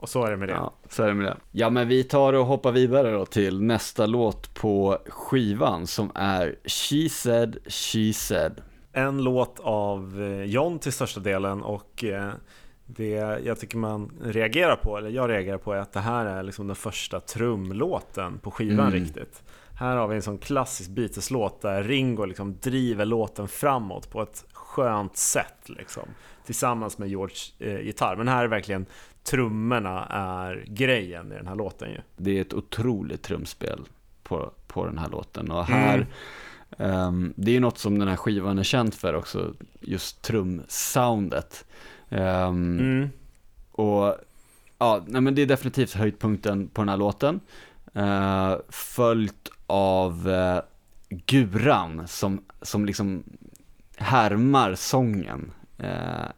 [0.00, 0.54] Och så är det med det.
[0.54, 1.36] Ja, så är det med det.
[1.50, 6.56] Ja, men vi tar och hoppar vidare då till nästa låt på skivan som är
[6.64, 8.52] She said, she said.
[8.92, 12.30] En låt av eh, John till största delen och eh,
[12.86, 16.42] det jag tycker man reagerar på, eller jag reagerar på, är att det här är
[16.42, 18.92] liksom den första trumlåten på skivan mm.
[18.92, 19.42] riktigt.
[19.80, 24.44] Här har vi en sån klassisk Beatles-låt där Ringo liksom driver låten framåt på ett
[24.52, 26.02] skönt sätt liksom,
[26.46, 28.16] tillsammans med George eh, gitarr.
[28.16, 28.86] Men här är verkligen
[29.22, 32.00] trummorna är grejen i den här låten ju.
[32.16, 33.80] Det är ett otroligt trumspel
[34.22, 36.06] på, på den här låten och här
[36.78, 37.06] mm.
[37.06, 41.64] um, det är något som den här skivan är känd för också, just trumsoundet.
[42.08, 43.08] Um, mm.
[43.72, 44.16] Och
[44.78, 47.40] ja, nej, men det är definitivt höjdpunkten på den här låten.
[47.96, 50.60] Uh, följt av uh,
[51.08, 53.22] guran som, som liksom
[53.96, 55.52] härmar sången.
[55.82, 55.86] Uh,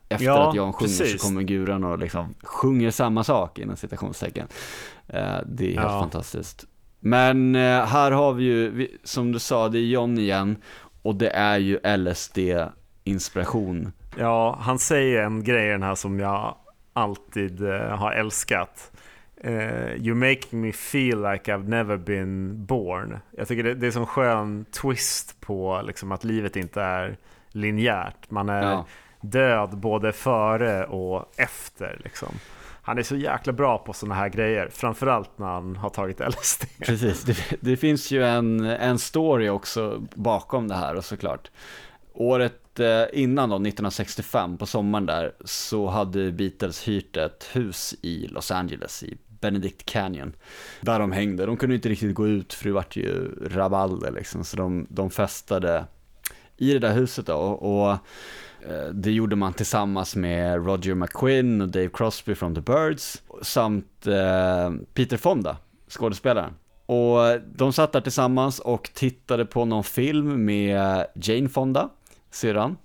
[0.08, 1.20] efter ja, att Jan sjunger precis.
[1.20, 4.46] så kommer guran och liksom sjunger samma sak inom citationstecken.
[5.46, 6.00] det är helt ja.
[6.00, 6.64] fantastiskt.
[7.00, 10.56] Men här har vi ju, som du sa, det är John igen
[11.02, 13.92] och det är ju LSD-inspiration.
[14.18, 16.56] Ja, han säger en grej den här som jag
[16.92, 18.91] alltid har älskat.
[19.44, 23.18] Uh, you make me feel like I've never been born.
[23.36, 27.16] Jag tycker det, det är en skön twist på liksom, att livet inte är
[27.48, 28.30] linjärt.
[28.30, 28.86] Man är ja.
[29.20, 32.00] död både före och efter.
[32.04, 32.28] Liksom.
[32.82, 36.64] Han är så jäkla bra på sådana här grejer, framförallt när han har tagit LSD.
[36.78, 41.50] Precis, det, det finns ju en, en story också bakom det här och såklart.
[42.14, 48.26] Året eh, innan då, 1965, på sommaren där, så hade Beatles hyrt ett hus i
[48.26, 50.32] Los Angeles, i Benedict Canyon.
[50.80, 51.46] Där de hängde.
[51.46, 54.44] De kunde inte riktigt gå ut för det vart ju rabalder liksom.
[54.44, 55.84] Så de, de festade
[56.56, 57.34] i det där huset då.
[57.34, 57.92] Och, och
[58.70, 63.22] eh, det gjorde man tillsammans med Roger McQuinn och Dave Crosby från The Birds.
[63.42, 65.56] Samt eh, Peter Fonda,
[65.88, 66.54] skådespelaren.
[66.86, 71.88] Och de satt där tillsammans och tittade på någon film med Jane Fonda,
[72.30, 72.76] syrran.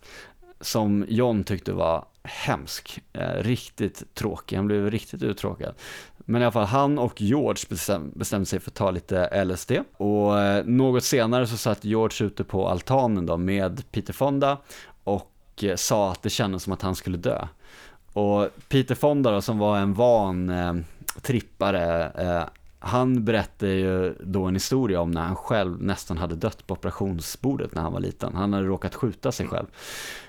[0.62, 5.76] Som John tyckte var hemsk, eh, riktigt tråkig, han blev riktigt uttråkad.
[6.30, 9.72] Men i alla fall, han och George bestäm, bestämde sig för att ta lite LSD.
[9.98, 14.58] Och eh, något senare så satt George ute på altanen då med Peter Fonda
[15.04, 17.48] och eh, sa att det kändes som att han skulle dö.
[18.14, 20.74] Och Peter Fonda då, som var en van eh,
[21.22, 22.44] trippare, eh,
[22.80, 27.76] han berättade ju då en historia om när han själv nästan hade dött på operationsbordet
[27.76, 28.36] när han var liten.
[28.36, 29.68] Han hade råkat skjuta sig själv.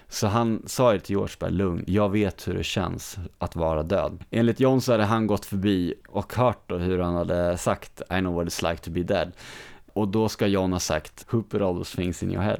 [0.08, 3.82] Så han sa ju till George bara, lugn, jag vet hur det känns att vara
[3.82, 4.24] död.
[4.30, 8.18] Enligt John så hade han gått förbi och hört då hur han hade sagt I
[8.18, 9.32] know what it's like to be dead.
[9.98, 12.58] Och då ska John ha sagt put all those things in your head?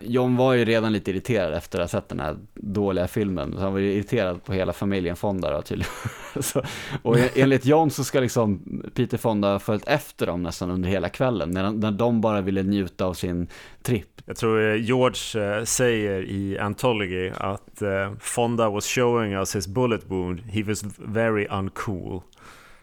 [0.00, 3.52] John var ju redan lite irriterad efter att ha sett den här dåliga filmen.
[3.52, 5.92] Så han var ju irriterad på hela familjen Fonda då tydligen.
[6.40, 6.62] så,
[7.02, 8.60] och enligt John så ska liksom
[8.94, 11.50] Peter Fonda ha följt efter dem nästan under hela kvällen.
[11.50, 13.48] När, när de bara ville njuta av sin
[13.82, 14.22] tripp.
[14.26, 19.68] Jag tror eh, George eh, säger i Anthology att eh, Fonda was showing us his
[19.68, 20.40] bullet wound.
[20.40, 22.22] He was very uncool.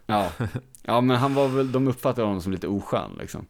[0.06, 0.32] Ja,
[0.84, 3.46] ja men han var väl, de uppfattade honom som lite oskön liksom.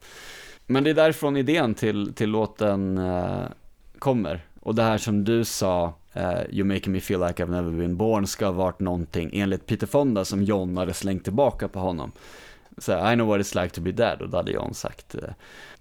[0.68, 3.46] Men det är därifrån idén till, till låten uh,
[4.00, 4.46] kommer.
[4.60, 7.98] Och det här som du sa, uh, You making me feel like I've never been
[7.98, 12.12] born, ska ha varit någonting enligt Peter Fonda som John hade slängt tillbaka på honom.
[12.78, 15.22] Så I know what it's like to be dead och då hade John sagt uh,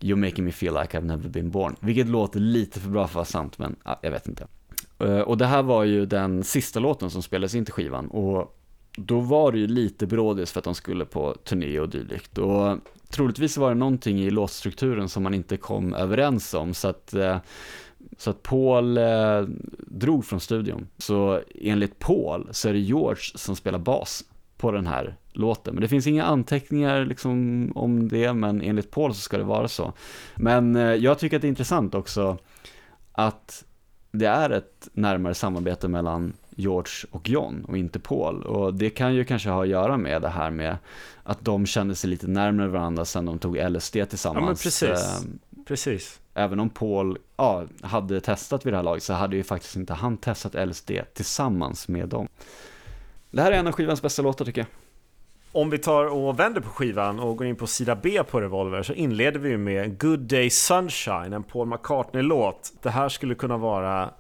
[0.00, 1.76] You making me feel like I've never been born.
[1.80, 4.46] Vilket låter lite för bra för att vara sant, men uh, jag vet inte.
[5.26, 8.58] och det här var ju den sista låten som spelades in till skivan och
[8.96, 12.38] då var det ju lite brådis för att de skulle på turné och dylikt.
[12.38, 12.78] Och
[13.08, 16.74] troligtvis var det någonting i låtstrukturen som man inte kom överens om.
[16.74, 17.36] Så att, eh,
[18.18, 19.42] så att Paul eh,
[19.78, 20.86] drog från studion.
[20.98, 24.24] Så enligt Paul så är det George som spelar bas
[24.56, 25.74] på den här låten.
[25.74, 29.68] Men det finns inga anteckningar liksom om det, men enligt Paul så ska det vara
[29.68, 29.92] så.
[30.34, 32.38] Men eh, jag tycker att det är intressant också
[33.12, 33.64] att
[34.10, 38.42] det är ett närmare samarbete mellan George och John och inte Paul.
[38.42, 40.76] Och det kan ju kanske ha att göra med det här med
[41.22, 44.64] att de kände sig lite närmare varandra sen de tog LSD tillsammans.
[44.64, 44.88] Ja, precis.
[44.88, 46.20] Eh, precis.
[46.34, 49.94] Även om Paul ja, hade testat vid det här laget så hade ju faktiskt inte
[49.94, 52.28] han testat LSD tillsammans med dem.
[53.30, 54.68] Det här är en av skivans bästa låtar tycker jag.
[55.54, 58.82] Om vi tar och vänder på skivan och går in på sida B på Revolver
[58.82, 62.72] så inleder vi med Good Day Sunshine, en Paul McCartney-låt.
[62.82, 64.10] Det här skulle kunna vara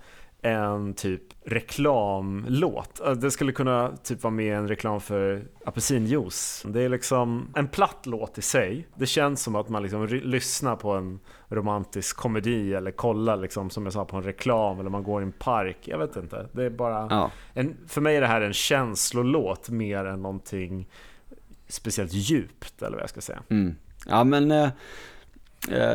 [0.42, 3.00] en typ reklamlåt.
[3.20, 6.64] Det skulle kunna typ vara med en reklam för apelsinjuice.
[6.68, 8.88] Det är liksom en platt låt i sig.
[8.94, 13.84] Det känns som att man liksom lyssnar på en romantisk komedi eller kollar liksom som
[13.84, 15.78] jag sa på en reklam eller man går i en park.
[15.82, 16.46] Jag vet inte.
[16.52, 17.30] Det är bara ja.
[17.54, 20.88] en, för mig är det här en känslolåt mer än någonting
[21.68, 23.42] speciellt djupt eller vad jag ska säga.
[23.48, 23.74] Mm.
[24.06, 24.68] Ja men eh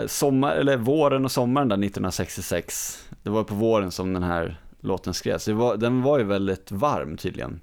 [0.07, 5.13] sommar, eller våren och sommaren där 1966 det var på våren som den här låten
[5.13, 5.45] skrevs.
[5.77, 7.59] Den var ju väldigt varm tydligen.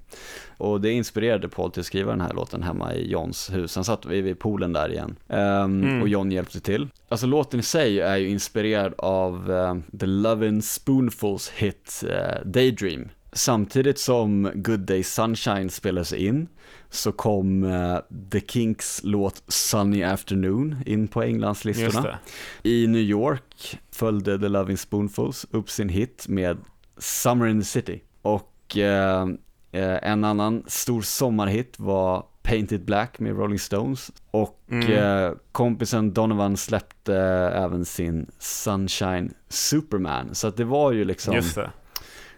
[0.57, 3.75] Och det inspirerade Paul till att skriva den här låten hemma i Johns hus.
[3.75, 5.15] Han satt vid, vid poolen där igen.
[5.27, 5.37] Um,
[5.83, 6.01] mm.
[6.01, 6.87] Och John hjälpte till.
[7.09, 13.09] Alltså låten i sig är ju inspirerad av uh, The Lovin' Spoonfuls hit uh, Daydream.
[13.35, 16.47] Samtidigt som Good Day Sunshine spelades in
[16.89, 17.97] så kom uh,
[18.31, 22.19] The Kinks låt Sunny Afternoon in på Englandslistorna.
[22.63, 26.57] I New York följde The Loving Spoonfuls upp sin hit med
[26.97, 28.01] Summer in the City.
[28.21, 29.35] Och uh,
[30.01, 34.11] en annan stor sommarhit var Painted Black med Rolling Stones.
[34.31, 35.37] Och mm.
[35.51, 37.15] kompisen Donovan släppte
[37.55, 40.35] även sin Sunshine Superman.
[40.35, 41.41] Så att det var ju liksom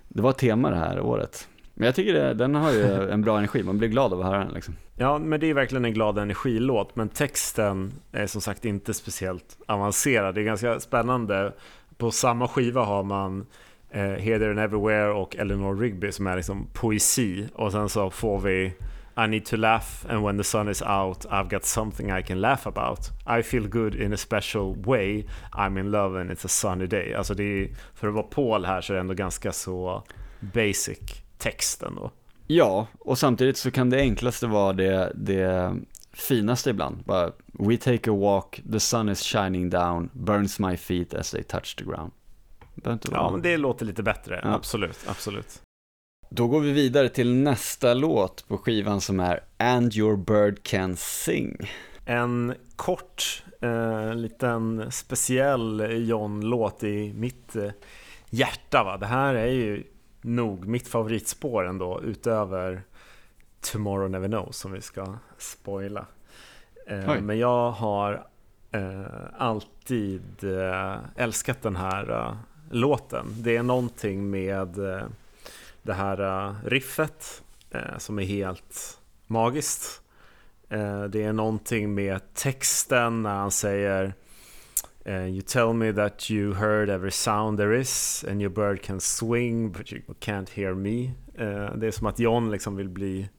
[0.07, 1.47] det var ett tema det här året.
[1.73, 4.25] Men jag tycker det, den har ju en bra energi, man blir glad av att
[4.25, 4.75] höra den liksom.
[4.95, 9.57] Ja, men det är verkligen en glad energilåt, men texten är som sagt inte speciellt
[9.67, 10.35] avancerad.
[10.35, 11.53] Det är ganska spännande.
[11.97, 13.45] På samma skiva har man
[13.89, 17.47] eh, Here, There and Everywhere och Eleanor Rigby som är liksom poesi.
[17.53, 18.73] Och sen så får vi
[19.17, 22.41] I need to laugh and when the sun is out I've got something I can
[22.41, 22.99] laugh about.
[23.39, 25.25] I feel good in a special way.
[25.51, 27.13] I'm in love and it's a sunny day.
[27.13, 30.03] Alltså det är, för att vara Paul här så är det ändå ganska så
[30.39, 30.99] basic
[31.37, 32.11] text ändå.
[32.47, 35.75] Ja, och samtidigt så kan det enklaste vara det, det
[36.13, 37.03] finaste ibland.
[37.03, 41.43] Bara, We take a walk, the sun is shining down, burns my feet as they
[41.43, 42.11] touch the ground.
[43.11, 44.39] Ja, men det låter lite bättre.
[44.43, 44.53] Ja.
[44.53, 45.61] Absolut, absolut.
[46.29, 50.95] Då går vi vidare till nästa låt på skivan som är And your bird can
[50.95, 51.69] sing.
[52.05, 57.71] En kort, eh, liten speciell John-låt i mitt eh,
[58.29, 58.83] hjärta.
[58.83, 58.97] Va?
[58.97, 59.83] Det här är ju
[60.21, 62.81] nog mitt favoritspår ändå, utöver
[63.61, 66.05] Tomorrow Never Knows som vi ska spoila.
[66.87, 68.27] Eh, men jag har
[68.71, 69.01] eh,
[69.37, 72.35] alltid eh, älskat den här eh,
[72.71, 73.25] låten.
[73.29, 74.79] Det är någonting med
[75.87, 80.01] det här eh, riffet eh, som är helt magiskt.
[80.69, 84.13] Eh, det är någonting med texten när han säger
[85.07, 89.71] You tell me that you heard every sound there is and your bird can swing
[89.71, 91.11] but you can't hear me.
[91.75, 93.29] det är som att John liksom vill bli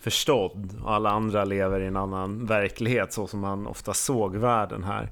[0.00, 4.84] förstådd och alla andra lever i en annan verklighet så som han ofta såg världen
[4.84, 5.10] här.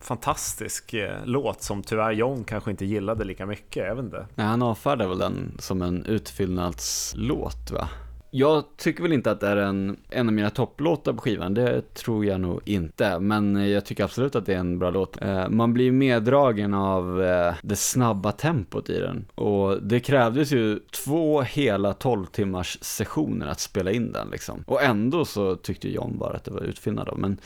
[0.00, 4.26] Fantastisk eh, låt som tyvärr John kanske inte gillade lika mycket, jag vet inte.
[4.34, 7.88] Nej, han avfärdar väl den som en utfyllnadslåt va?
[8.30, 11.94] Jag tycker väl inte att det är en, en av mina topplåtar på skivan, det
[11.94, 13.18] tror jag nog inte.
[13.18, 15.22] Men jag tycker absolut att det är en bra låt.
[15.22, 19.24] Eh, man blir meddragen av eh, det snabba tempot i den.
[19.34, 24.64] Och det krävdes ju två hela 12 timmars sessioner att spela in den liksom.
[24.66, 27.18] Och ändå så tyckte John bara att det var utfyllnad av.
[27.18, 27.38] Men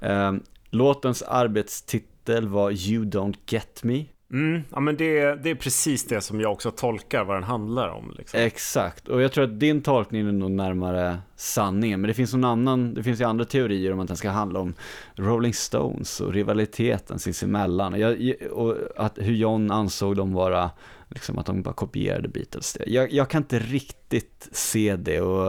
[0.00, 0.32] eh,
[0.74, 4.04] låtens arbetstitel var You Don't Get Me.
[4.32, 7.88] Mm, ja men det, det är precis det som jag också tolkar vad den handlar
[7.88, 8.14] om.
[8.18, 8.40] Liksom.
[8.40, 12.00] Exakt, och jag tror att din tolkning är nog närmare sanningen.
[12.00, 14.60] Men det finns någon annan, det finns ju andra teorier om att den ska handla
[14.60, 14.74] om
[15.14, 18.00] Rolling Stones och rivaliteten sinsemellan.
[18.00, 20.70] Jag, och att, hur John ansåg dem vara,
[21.08, 22.76] liksom att de bara kopierade Beatles.
[22.86, 25.46] Jag, jag kan inte riktigt se det och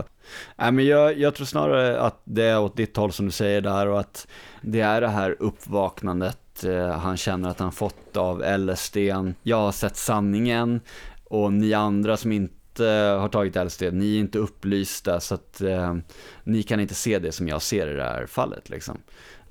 [0.57, 3.61] äh, men jag, jag tror snarare att det är åt ditt håll som du säger
[3.61, 4.27] där och att
[4.61, 8.97] det är det här uppvaknandet eh, han känner att han fått av LSD.
[9.43, 10.81] Jag har sett sanningen
[11.23, 12.85] och ni andra som inte
[13.19, 15.95] har tagit LSD, ni är inte upplysta så att eh,
[16.43, 18.97] ni kan inte se det som jag ser i det här fallet liksom.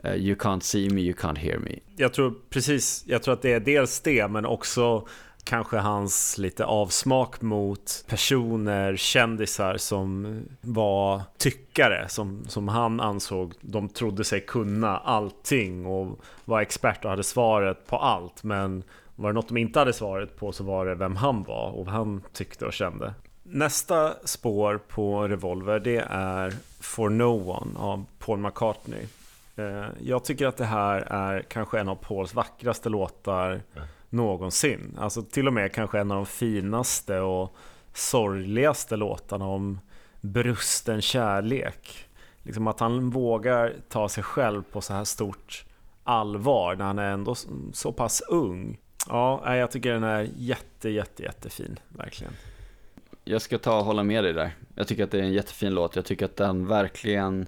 [0.05, 1.79] Eh, you can't see me, you can't hear me.
[1.97, 5.09] Jag tror precis, jag tror att det är dels det men också
[5.45, 13.89] kanske hans lite avsmak mot personer, kändisar som var tyckare, som, som han ansåg de
[13.89, 18.43] trodde sig kunna allting och var expert och hade svaret på allt.
[18.43, 18.83] Men
[19.17, 21.87] var det något de inte hade svaret på så var det vem han var och
[21.87, 23.15] vad han tyckte och kände.
[23.43, 29.07] Nästa spår på Revolver det är For No One av Paul McCartney.
[29.57, 33.61] Eh, jag tycker att det här är kanske en av Pauls vackraste låtar
[34.15, 34.97] någonsin.
[34.99, 37.57] Alltså till och med kanske en av de finaste och
[37.93, 39.81] sorgligaste låtarna om
[40.21, 42.07] brusten kärlek.
[42.43, 45.65] Liksom att han vågar ta sig själv på så här stort
[46.05, 47.35] allvar när han är ändå
[47.73, 48.79] så pass ung.
[49.09, 52.33] Ja, jag tycker den är jätte, jätte, jättefin, verkligen.
[53.25, 54.51] Jag ska ta och hålla med dig där.
[54.75, 55.97] Jag tycker att det är en jättefin låt.
[55.97, 57.47] Jag tycker att den verkligen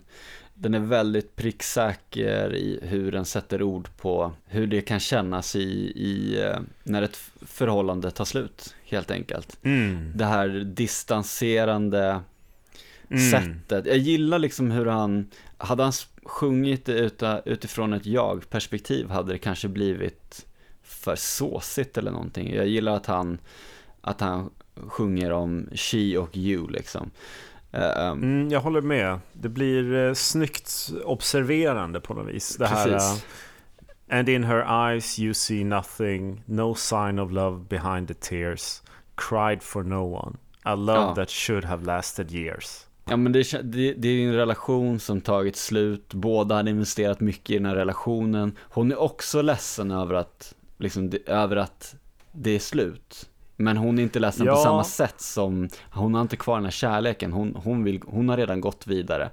[0.58, 5.92] den är väldigt pricksäker i hur den sätter ord på hur det kan kännas i,
[5.96, 9.58] i eh, när ett förhållande tar slut, helt enkelt.
[9.62, 10.12] Mm.
[10.14, 12.20] Det här distanserande
[13.10, 13.30] mm.
[13.30, 13.86] sättet.
[13.86, 15.92] Jag gillar liksom hur han, hade han
[16.22, 20.46] sjungit det utifrån ett jag-perspektiv hade det kanske blivit
[20.82, 22.54] för såsigt eller någonting.
[22.54, 23.38] Jag gillar att han,
[24.00, 27.10] att han sjunger om she och you liksom.
[27.76, 29.18] Uh, mm, jag håller med.
[29.32, 32.56] Det blir uh, snyggt observerande på något vis.
[32.56, 33.00] Det här, uh,
[34.08, 38.82] And in her eyes you see nothing, no sign of love behind the tears,
[39.16, 41.14] cried for no one, a love ja.
[41.14, 42.86] that should have lasted years.
[43.04, 47.50] Ja men det, det, det är en relation som tagit slut, båda hade investerat mycket
[47.50, 48.56] i den här relationen.
[48.60, 51.94] Hon är också ledsen över att, liksom, över att
[52.32, 53.30] det är slut.
[53.56, 54.54] Men hon är inte ledsen ja.
[54.54, 58.28] på samma sätt som, hon har inte kvar den här kärleken, hon, hon, vill, hon
[58.28, 59.30] har redan gått vidare.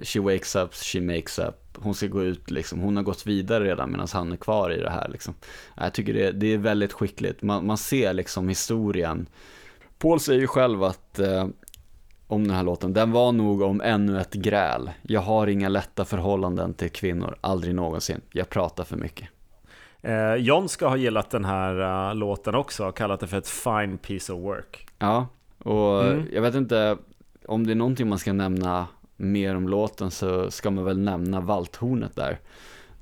[0.00, 3.64] She wakes up, she makes up, hon ska gå ut liksom, hon har gått vidare
[3.64, 5.34] redan medan han är kvar i det här liksom.
[5.76, 9.26] Jag tycker det, det är väldigt skickligt, man, man ser liksom historien.
[9.98, 11.46] Paul säger ju själv att eh,
[12.26, 14.90] om den här låten, den var nog om ännu ett gräl.
[15.02, 18.20] Jag har inga lätta förhållanden till kvinnor, aldrig någonsin.
[18.32, 19.28] Jag pratar för mycket.
[20.02, 23.48] Eh, John ska ha gillat den här uh, låten också, och kallat det för ett
[23.48, 24.86] fine piece of work.
[24.98, 25.26] Ja,
[25.58, 26.26] och Mm.
[26.32, 26.96] jag vet inte
[27.46, 28.86] om det är någonting man ska nämna
[29.16, 32.38] mer om låten så ska man väl nämna valthornet där.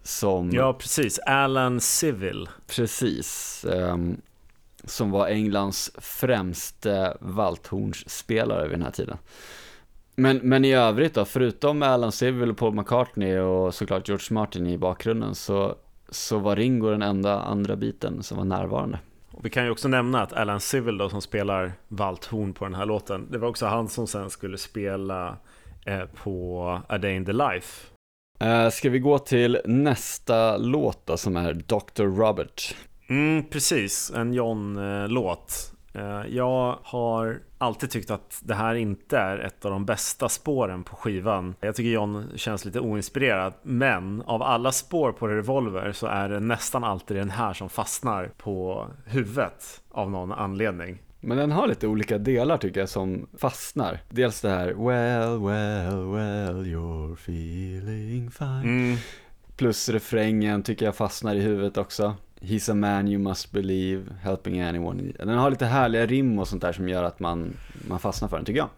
[0.03, 1.19] Som, Ja, precis.
[1.19, 2.49] Alan Civil.
[2.67, 4.17] precis, ehm,
[4.85, 9.19] som var Englands främste valthornsspelare vid den här tiden.
[10.17, 14.67] Men, men i övrigt då, förutom Alan Civil och Paul McCartney och såklart George Martin
[14.67, 15.75] i bakgrunden så,
[16.09, 18.99] så var Ringo den enda andra biten som var närvarande.
[19.31, 22.75] Och vi kan ju också nämna att Alan Civil då, som spelar valthorn på den
[22.75, 25.37] här låten, det var också han som sen skulle spela
[25.87, 27.87] eh, på A Day in the Life.
[28.45, 32.03] Uh, ska vi gå till nästa låt då som är Dr.
[32.03, 32.77] Robert?
[33.09, 35.76] Mm, precis, en John-låt.
[35.97, 40.85] Eh, jag har alltid tyckt att det här inte är ett av de bästa spåren
[40.85, 41.55] på skivan.
[41.61, 46.41] Jag tycker John känns lite oinspirerad, men av alla spår på Revolver så är det
[46.41, 50.99] nästan alltid den här som fastnar på huvudet av någon anledning.
[51.21, 54.01] Men den har lite olika delar tycker jag som fastnar.
[54.11, 58.63] Dels det här Well, well, well, you're feeling fine.
[58.63, 58.97] Mm,
[59.57, 62.15] Plus refrängen tycker jag fastnar i huvudet också.
[62.41, 65.13] He's a man you must believe, helping anyone.
[65.19, 67.57] Den har lite härliga rim och sånt där som gör att man,
[67.89, 68.69] man fastnar för den tycker jag.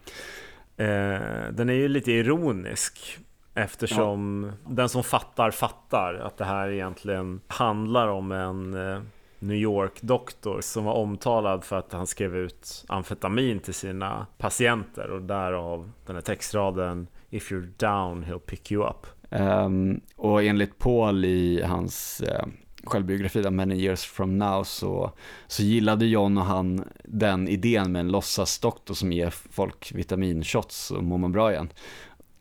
[0.87, 3.19] Eh, den är ju lite ironisk
[3.53, 9.01] eftersom den som fattar fattar att det här egentligen handlar om en eh,
[9.39, 15.21] New York-doktor som var omtalad för att han skrev ut amfetamin till sina patienter och
[15.21, 19.07] därav den här textraden If you're down he'll pick you up.
[19.29, 22.45] Ehm, och enligt Paul i hans uh,
[22.89, 25.11] självbiografi där Many years from now så,
[25.47, 31.03] så gillade John och han den idén med en låtsasdoktor som ger folk vitaminshots och
[31.03, 31.69] mår man bra igen.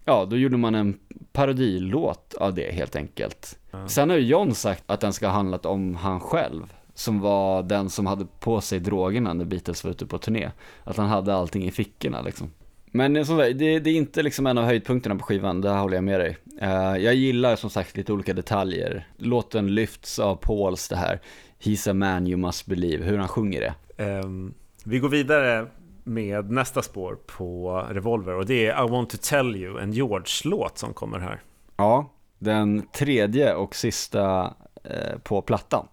[0.05, 0.99] Ja, då gjorde man en
[1.33, 3.59] parodilåt av det helt enkelt.
[3.71, 3.89] Ja.
[3.89, 7.63] Sen har ju John sagt att den ska ha handlat om han själv, som var
[7.63, 10.51] den som hade på sig drogerna när Beatles var ute på turné.
[10.85, 12.51] Att han hade allting i fickorna liksom.
[12.93, 15.81] Men som sagt, det, det är inte liksom en av höjdpunkterna på skivan, det här
[15.81, 16.37] håller jag med dig.
[16.61, 19.09] Eh, jag gillar som sagt lite olika detaljer.
[19.17, 21.21] Låten lyfts av Pauls det här,
[21.61, 24.05] He's a man you must believe, hur han sjunger det.
[24.05, 25.67] Ehm, vi går vidare
[26.05, 30.79] med nästa spår på Revolver och det är I want to tell you, en George-låt
[30.79, 31.41] som kommer här.
[31.77, 35.89] Ja, den tredje och sista eh, på plattan.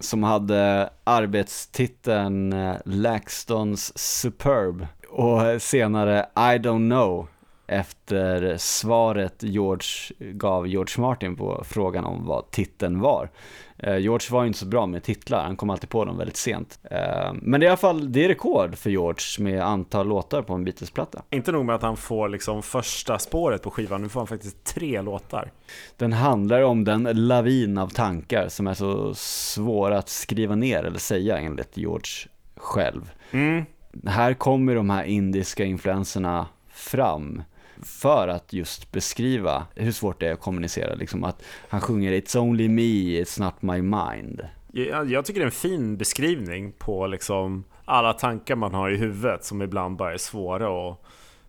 [0.00, 7.28] Som hade arbetstiteln eh, LaxTons Superb och senare I don't know
[7.66, 9.86] efter svaret George
[10.18, 13.30] gav George Martin på frågan om vad titeln var.
[13.78, 16.36] Eh, George var ju inte så bra med titlar, han kom alltid på dem väldigt
[16.36, 16.78] sent.
[16.90, 20.42] Eh, men det är i alla fall, det är rekord för George med antal låtar
[20.42, 21.22] på en Beatles-platta.
[21.30, 24.64] Inte nog med att han får liksom första spåret på skivan, nu får han faktiskt
[24.64, 25.52] tre låtar.
[25.96, 30.98] Den handlar om den lavin av tankar som är så svåra att skriva ner eller
[30.98, 33.12] säga enligt George själv.
[33.30, 33.64] Mm.
[34.06, 37.42] Här kommer de här indiska influenserna fram
[37.82, 40.94] för att just beskriva hur svårt det är att kommunicera.
[40.94, 42.82] Liksom att han sjunger It's only me,
[43.22, 44.48] it's not my mind.
[44.72, 48.96] Jag, jag tycker det är en fin beskrivning på liksom alla tankar man har i
[48.96, 50.98] huvudet som ibland bara är svåra att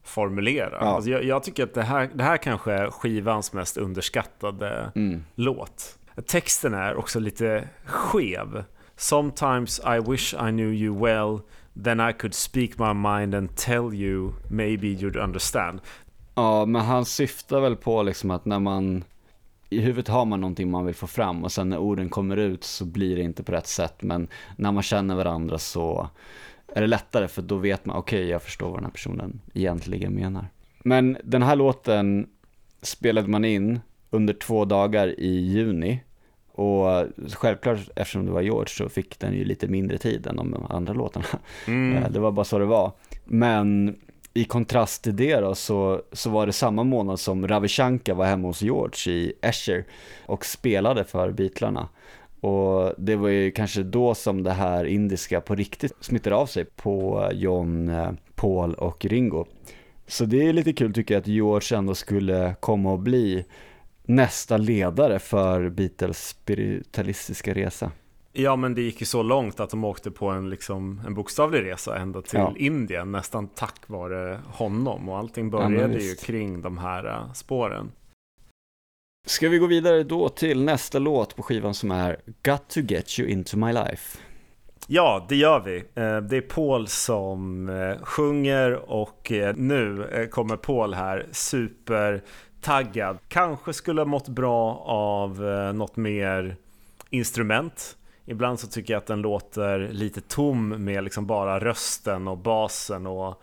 [0.03, 0.69] formulera.
[0.71, 0.85] Ja.
[0.85, 5.23] Alltså jag, jag tycker att det här, det här kanske är skivans mest underskattade Mm.
[5.35, 5.97] låt.
[6.27, 8.63] Texten är också lite skev.
[8.97, 11.39] Sometimes I wish I knew you well
[11.83, 15.79] Then I could speak my mind and tell you Maybe you'd understand.
[16.35, 19.03] Ja, men han syftar väl på liksom att när man
[19.69, 22.63] i huvudet har man någonting man vill få fram och sen när orden kommer ut
[22.63, 24.03] så blir det inte på rätt sätt.
[24.03, 26.09] Men när man känner varandra så
[26.67, 30.13] är det lättare för då vet man okej jag förstår vad den här personen egentligen
[30.13, 30.47] menar.
[30.83, 32.27] Men den här låten
[32.81, 36.03] spelade man in under två dagar i juni
[36.55, 40.65] och självklart eftersom det var George så fick den ju lite mindre tid än de
[40.69, 41.25] andra låtarna.
[41.67, 42.03] mm.
[42.03, 42.91] Eh, Det var bara så det var.
[43.25, 43.95] Men
[44.33, 48.25] i kontrast till det då så, så var det samma månad som Ravi Shankar var
[48.25, 49.85] hemma hos George i Escher
[50.25, 51.87] och spelade för Beatlarna.
[52.39, 56.65] Och det var ju kanske då som det här indiska på riktigt smittade av sig
[56.65, 59.45] på John, eh, Paul och Ringo.
[60.07, 63.45] Så det är lite kul tycker jag att George ändå skulle komma och bli
[64.07, 67.91] nästa ledare för Beatles spiritualistiska resa.
[68.33, 71.63] Ja men det gick ju så långt att de åkte på en, liksom, en bokstavlig
[71.63, 72.53] resa ända till Ja.
[72.57, 76.25] Indien nästan tack vare honom och allting Ja, började ju visst.
[76.25, 77.91] kring de här äh, spåren.
[79.27, 83.19] Ska vi gå vidare då till nästa låt på skivan som är Got to get
[83.19, 84.17] you into my life.
[84.87, 85.77] Ja, det gör vi.
[85.77, 91.27] Eh, Det är Paul som eh, sjunger och eh, nu kommer Paul här
[92.65, 93.17] supertaggad.
[93.27, 96.55] Kanske skulle ha mått bra av eh, något mer
[97.09, 97.97] instrument.
[98.25, 103.07] Ibland så tycker jag att den låter lite tom med liksom bara rösten och basen
[103.07, 103.41] och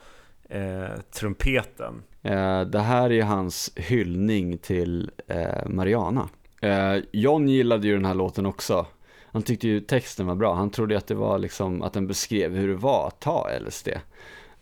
[0.49, 2.03] eh, trumpeten.
[2.23, 6.29] Eh, det här är hans hyllning till eh, Mariana.
[6.61, 8.87] Eh, John gillade ju den här låten också.
[9.33, 10.55] Han tyckte ju texten var bra.
[10.55, 13.89] Han trodde att det var liksom att den beskrev hur det var att ta LSD.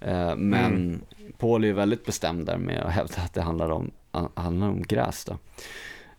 [0.00, 1.00] Eh, men mm.
[1.38, 3.90] Paul är ju väldigt bestämd där med att hävda att det handlar om,
[4.34, 5.38] handlar om gräs då.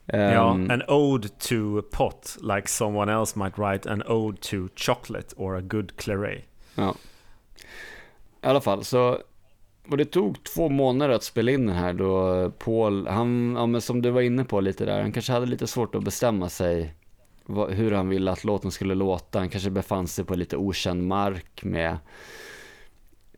[0.05, 5.35] Ja, um, an ode to pot like someone else might write an ode to chocolate
[5.37, 6.43] or a good claret.
[6.75, 6.95] Ja.
[8.43, 9.17] I alla fall, så
[9.89, 13.81] och det tog två månader att spela in den här då Paul, han, ja men
[13.81, 16.93] som du var inne på lite där, han kanske hade lite svårt att bestämma sig
[17.45, 19.39] vad, hur han ville att låten skulle låta.
[19.39, 21.97] Han kanske befann sig på lite okänd mark med,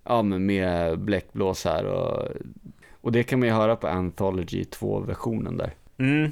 [0.03, 2.27] ja men med bläckblås här och,
[3.03, 5.73] och det kan man ju höra på Anthology 2-versionen där.
[5.97, 6.31] Mm,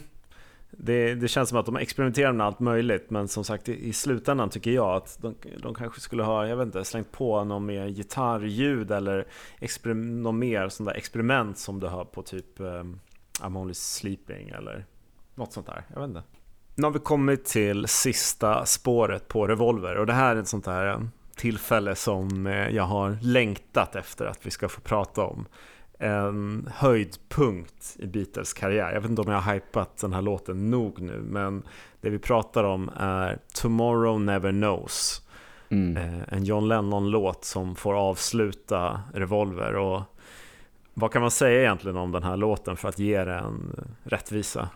[0.71, 3.93] det, det, känns som att de experimenterar med allt möjligt men som sagt i, i
[3.93, 7.65] slutändan tycker jag att de, de kanske skulle ha, jag vet inte, slängt på någon
[7.65, 9.27] mer gitarrljud eller
[9.59, 12.99] exper, någon mer sån där experiment som du har på typ um,
[13.39, 14.85] I'm only sleeping eller
[15.35, 16.23] något sånt där, jag vet inte.
[16.75, 20.65] Nu har vi kommit till sista spåret på Revolver och det här är ett sånt
[20.65, 25.45] där ehm, tillfälle som eh, jag har längtat efter att vi ska få prata om
[26.01, 28.91] en höjdpunkt i Beatles karriär.
[28.93, 31.63] Jag vet inte om jag har hypat den här låten nog nu, men
[32.01, 35.21] det vi pratar om är Tomorrow Never Knows.
[35.69, 35.97] Mm.
[35.97, 39.75] Eh, en John Lennon-låt som får avsluta Revolver.
[39.75, 40.01] Och
[40.93, 44.69] vad kan man säga egentligen om den här låten för att ge den rättvisa?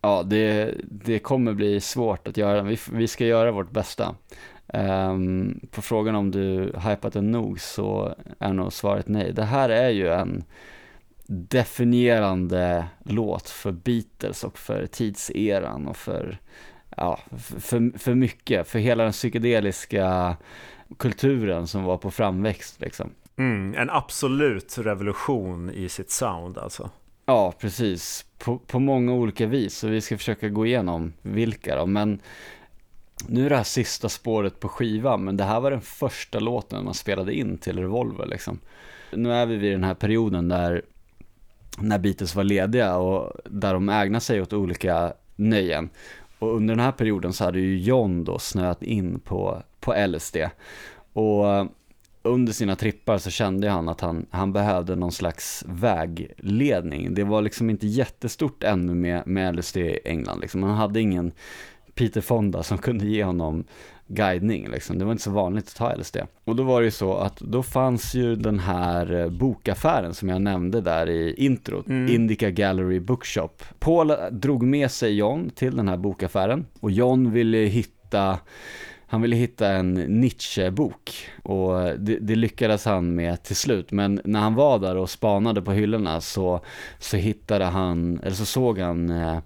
[0.00, 2.62] Ja, det, det kommer bli svårt att göra.
[2.62, 4.14] Vi, vi ska göra vårt bästa.
[4.74, 9.32] Um, på frågan om du hypat den nog så är nog svaret nej.
[9.32, 10.44] Det här är ju en
[11.26, 16.38] definierande låt för Beatles och för tidseran och för,
[16.96, 17.18] ja,
[17.58, 20.36] för, för mycket, för hela den psykedeliska
[20.98, 23.10] kulturen som var på framväxt liksom.
[23.36, 26.90] Mm, en absolut revolution i sitt sound alltså.
[27.26, 28.26] Ja, precis.
[28.38, 32.20] På, på många olika vis, så vi ska försöka gå igenom vilka då, men
[33.28, 36.84] nu är det här sista spåret på skivan, men det här var den första låten
[36.84, 38.58] man spelade in till Revolver liksom.
[39.12, 40.82] Nu är vi vid den här perioden där
[41.78, 45.90] när Beatles var lediga och där de ägnar sig åt olika nöjen.
[46.38, 50.36] Och under den här perioden så hade ju John då snöat in på, på LSD.
[51.12, 51.66] Och eh,
[52.22, 57.14] under sina trippar så kände han att han, han behövde någon slags vägledning.
[57.14, 60.62] Det var liksom inte jättestort ännu med, med LSD i England liksom.
[60.62, 61.32] Han hade ingen
[61.94, 63.64] Peter Fonda som kunde ge honom
[64.06, 64.98] guidning liksom.
[64.98, 66.16] Det var inte så vanligt att ta LSD.
[66.44, 70.28] Och då var det ju så att då fanns ju den här eh, bokaffären som
[70.28, 72.14] jag nämnde där i introt, mm.
[72.14, 73.62] Indica Gallery Bookshop.
[73.78, 78.38] Paul drog med sig John till den här bokaffären och John ville hitta
[79.06, 83.92] han ville hitta en Nietzsche-bok och det, det, lyckades han med till slut.
[83.92, 86.60] Men när han var där och spanade på hyllorna så,
[86.98, 89.38] så hittade han, eller så såg han eh,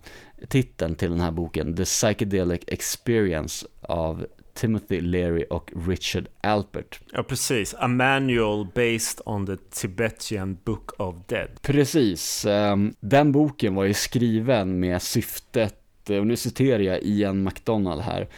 [0.49, 7.01] titeln till den här boken, The Psychedelic Experience av Timothy Leary och Richard Alpert.
[7.13, 7.75] Ja, precis.
[7.79, 11.49] A manual based on the Tibetan Book of Dead.
[11.63, 12.45] Precis.
[12.45, 15.75] Um, den boken var ju skriven med syftet,
[16.09, 18.29] och nu citerar jag Ian McDonald här,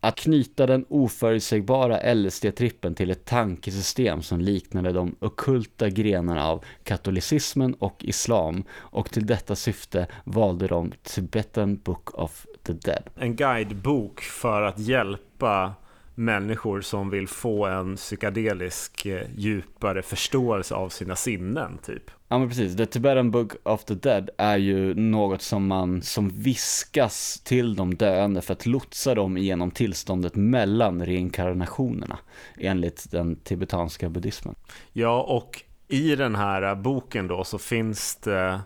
[0.00, 7.74] att knyta den oförutsägbara LSD-trippen till ett tankesystem som liknade de okulta grenarna av katolicismen
[7.74, 13.02] och islam och till detta syfte valde de Tibetan Book of the Dead.
[13.14, 15.74] En guidebok för att hjälpa
[16.18, 22.10] människor som vill få en psykedelisk eh, djupare förståelse av sina sinnen typ.
[22.28, 26.28] Ja men precis, The Tibetan Book of the Dead är ju något som man, som
[26.28, 32.18] viskas till de döende för att lotsa dem igenom tillståndet mellan reinkarnationerna
[32.58, 34.54] enligt den tibetanska buddhismen.
[34.92, 38.60] Ja och i den här boken då så finns det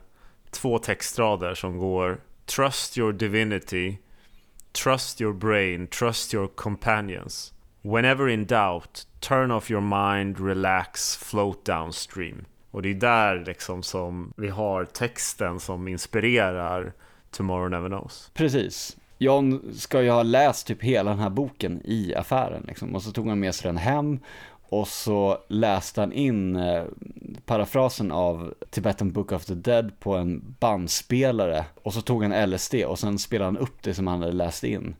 [0.51, 3.97] två textrader som går Trust your divinity
[4.73, 7.53] Trust your brain, trust your companions.
[7.83, 12.45] Whenever in doubt, turn off your mind, relax, float downstream.
[12.71, 16.93] Och det är där liksom som vi har texten som inspirerar
[17.31, 18.31] Tomorrow Never Knows.
[18.35, 18.97] Precis.
[19.19, 22.95] John ska ju ha läst typ hela den här boken i affären liksom.
[22.95, 24.19] Och så tog han med sig den hem
[24.73, 26.85] och så läste han in eh,
[27.47, 31.65] parafrasen av Tibetan Book of the Dead på en bandspelare.
[31.83, 34.65] Och så tog han LSD och sen spelade han upp det som han hade läst
[34.65, 34.97] in.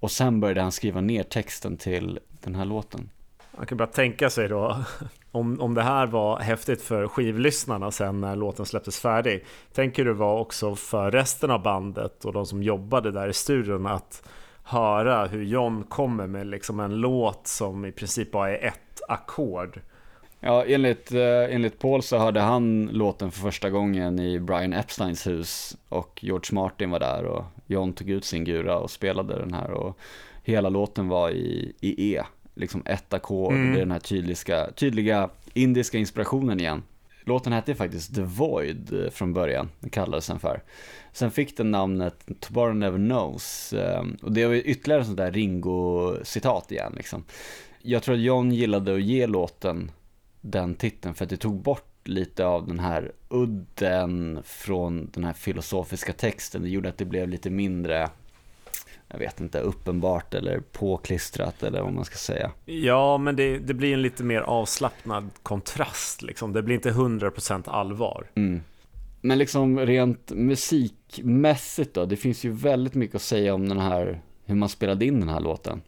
[0.00, 3.10] Och sen började han skriva ner texten till den här låten.
[3.56, 4.84] Man kan bara tänka sig då
[5.30, 9.44] om, om det här var häftigt för skivlyssnarna sen när låten släpptes färdig.
[9.72, 13.86] Tänker du var också för resten av bandet och de som jobbade där i studion
[13.86, 14.28] att
[14.62, 19.80] höra hur John kommer med liksom en låt som i princip bara är ett ackord.
[20.40, 25.26] Ja, enligt, eh, enligt Paul så hörde han låten för första gången i Brian Epsteins
[25.26, 29.54] hus och George Martin var där och John tog ut sin gura och spelade den
[29.54, 29.98] här och
[30.42, 32.22] hela låten var i, i E,
[32.54, 33.72] liksom ett ackord, mm.
[33.72, 36.82] det är den här tydliga, tydliga indiska inspirationen igen.
[37.24, 40.62] Låten hette faktiskt The Void eh, från början, det kallades den för.
[41.12, 46.72] Sen fick den namnet Tomorrow Never Knows ehm, och det var ytterligare sånt där Ringo-citat
[46.72, 47.24] igen liksom.
[47.88, 49.90] Jag tror att John gillade att ge låten
[50.40, 55.32] den titeln för att det tog bort lite av den här udden från den här
[55.32, 56.62] filosofiska texten.
[56.62, 58.08] Det gjorde att det blev lite mindre
[59.08, 62.50] jag vet inte, uppenbart eller påklistrat eller vad man ska säga.
[62.64, 66.52] Ja, men det, det blir en lite mer avslappnad kontrast liksom.
[66.52, 68.26] Det blir inte 100% allvar.
[68.34, 68.60] Mm.
[69.20, 74.20] Men liksom rent musikmässigt då, det finns ju väldigt mycket att säga om den här,
[74.44, 75.82] hur man spelade in den här låten.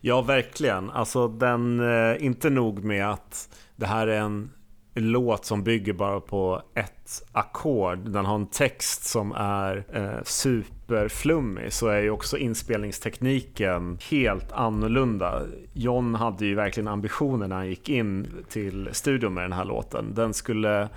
[0.00, 0.90] Ja, verkligen.
[0.90, 4.50] Alltså den, eh, inte nog med att det här är en
[4.94, 7.98] låt som bygger bara på ett ackord.
[7.98, 11.72] Den har en text som är eh, superflummig.
[11.72, 15.42] Så är ju också inspelningstekniken helt annorlunda.
[15.72, 20.14] John hade ju verkligen ambitioner när han gick in till studion med den här låten.
[20.14, 20.88] Den skulle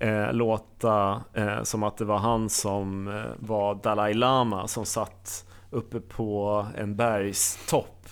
[0.00, 5.46] eh, låta eh, som att det var han som eh, var Dalai Lama som satt
[5.70, 8.08] uppe på en bergstopp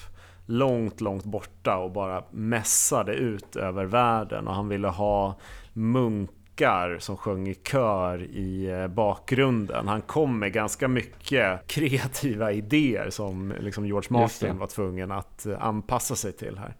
[0.47, 5.39] långt, långt borta och bara mässade ut över världen och han ville ha
[5.73, 9.89] munkar som sjöng i kör i eh, bakgrunden.
[9.89, 15.65] Han kom med ganska mycket kreativa idéer som liksom George Martin var tvungen att eh,
[15.65, 16.77] anpassa sig till här.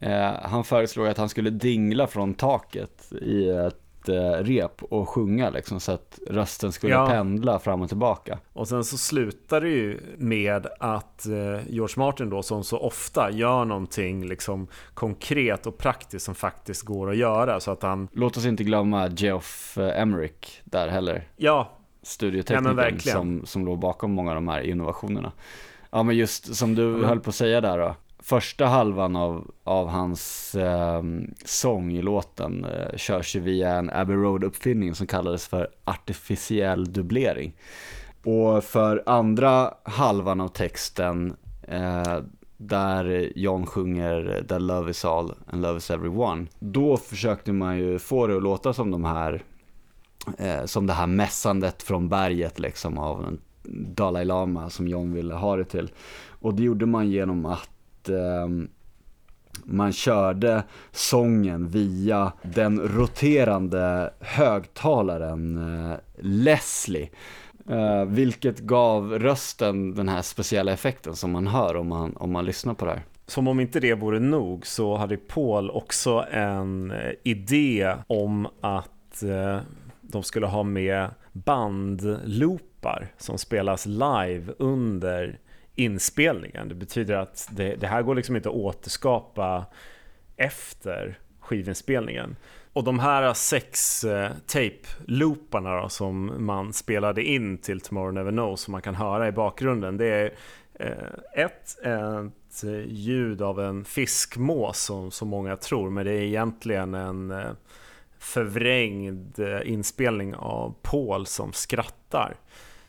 [0.00, 5.80] Eh, han föreslog att han skulle dingla från taket i ett rep och sjunga liksom
[5.80, 7.06] så att rösten skulle ja.
[7.06, 8.38] pendla fram och tillbaka.
[8.52, 13.30] Och sen så slutar det ju med att eh, George Martin då som så ofta
[13.30, 18.08] gör någonting liksom konkret och praktiskt som faktiskt går att göra så att han...
[18.12, 21.28] Låt oss inte glömma Geoff eh, Emerick där heller.
[21.36, 21.78] Ja.
[22.02, 25.32] Studioteknikern ja, som, som låg bakom många av de här innovationerna.
[25.90, 27.04] Ja men just som du mm.
[27.04, 31.02] höll på att säga där då första halvan av, av hans eh,
[31.44, 37.52] sång i låten eh, körs ju via en Abbey Road-uppfinning som kallades för artificiell dubblering.
[38.24, 42.18] Och för andra halvan av texten eh,
[42.56, 46.46] där John sjunger That love is all and love is everyone.
[46.58, 49.42] Då försökte man ju få det att låta som de här,
[50.38, 53.40] eh, som det här mässandet från berget liksom av en
[53.94, 55.90] Dalai Lama som John ville ha det till.
[56.28, 57.71] Och det gjorde man genom att
[58.08, 58.48] eh,
[59.64, 65.56] man körde sången via den roterande högtalaren
[65.90, 67.10] eh, Leslie.
[67.68, 72.44] Eh, vilket gav rösten den här speciella effekten som man hör om man, om man
[72.44, 73.02] lyssnar på det här.
[73.26, 79.22] Som om inte det vore nog så hade Paul också en eh, idé om att
[79.22, 79.58] eh,
[80.00, 85.38] de skulle ha med bandloopar som spelas live under
[85.74, 86.68] inspelningen.
[86.68, 89.66] Det betyder att det, det här går liksom inte att återskapa
[90.36, 92.36] efter skivinspelningen.
[92.72, 98.72] Och de här sex eh, tape-looparna som man spelade in till Tomorrow Never Knows som
[98.72, 99.96] man kan höra i bakgrunden.
[99.96, 100.34] Det är
[100.74, 106.94] eh, ett, ett ljud av en fiskmås som så många tror, men det är egentligen
[106.94, 107.50] en eh,
[108.18, 112.36] förvrängd eh, inspelning av Paul som skrattar.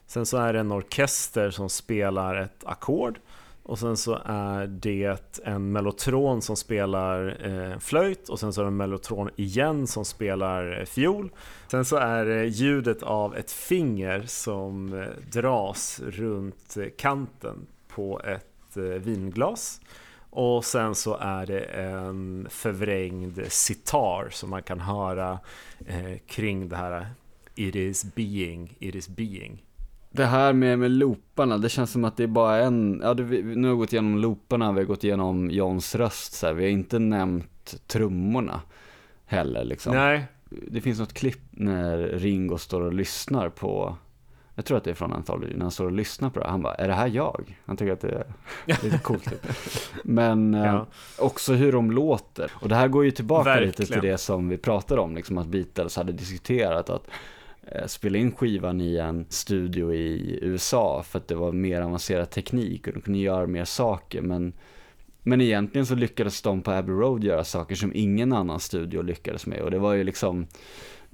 [0.08, 3.20] Sen så är det en orkester som spelar ett ackord
[3.64, 8.66] och sen så är det en mellotron som spelar eh, flöjt och sen så är
[8.66, 11.32] det en mellotron igen som spelar eh, fiol.
[11.68, 18.22] Sen så är det ljudet av ett finger som eh, dras runt eh, kanten på
[18.22, 19.82] ett eh, vinglas.
[20.30, 25.40] Och sen så är det en förvrängd sitar som man kan höra
[25.88, 27.08] eh, kring det här
[27.56, 29.64] It is being, it is being.
[30.16, 33.24] Det här med, med looparna, det känns som att det är bara en, ja det,
[33.24, 36.54] nu har vi gått igenom looparna, vi har gått igenom Johns röst så här.
[36.54, 38.62] vi har inte nämnt trummorna
[39.26, 39.96] heller liksom.
[39.96, 40.26] Nej.
[40.50, 43.98] Det finns något klipp när Ringo står och lyssnar på,
[44.56, 46.62] jag tror att det är från Anthology, när han står och lyssnar på det, han
[46.62, 47.60] bara, är det här jag?
[47.66, 48.26] Han tycker att det
[48.68, 49.48] är lite coolt typ.
[50.04, 50.76] Men ja.
[50.76, 50.84] eh,
[51.18, 52.52] också hur de låter.
[52.56, 53.68] Och det här går ju tillbaka Verkligen.
[53.68, 57.43] lite till det som vi pratade om, liksom att Beatles hade diskuterat att Eh,
[57.88, 62.88] spela in skivan i en studio i USA för att det var mer avancerad teknik
[62.88, 64.54] och de kunde göra mer saker men
[65.24, 69.46] men egentligen så lyckades de på Abbey Road göra saker som ingen annan studio lyckades
[69.46, 70.48] med och det var ju liksom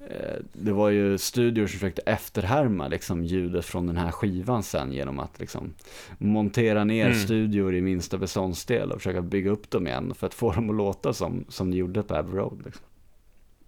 [0.10, 4.92] eh, det var ju studior som försökte efterhärma liksom ljudet från den här skivan sen
[4.92, 5.74] genom att liksom
[6.18, 7.18] montera ner mm.
[7.18, 10.76] studior i minsta beståndsdel och försöka bygga upp dem igen för att få dem att
[10.76, 12.62] låta som, som de gjorde på Abbey Road.
[12.66, 12.86] Liksom.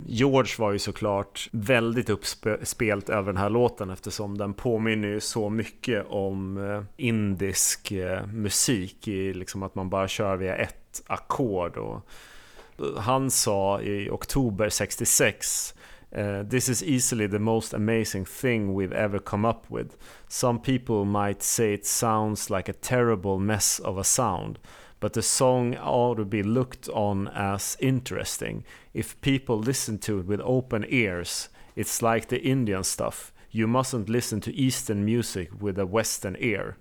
[0.06, 5.50] George var ju såklart väldigt uppspelt över den här låten eftersom den påminner ju så
[5.50, 11.78] mycket om eh, indisk eh, musik i liksom att man bara kör via ett ackord.
[11.78, 11.96] Och
[12.80, 15.74] eh, han sa i oktober 66
[16.18, 19.96] Uh, this is easily the most amazing thing we've ever come up with.
[20.28, 24.60] Some people might say it sounds like a terrible mess of a sound,
[25.02, 28.64] but the song ought to be looked on as interesting.
[28.94, 33.34] If people listen to it with open ears, it's like the Indian stuff.
[33.50, 36.78] You mustn't listen to Eastern music with a Western ear.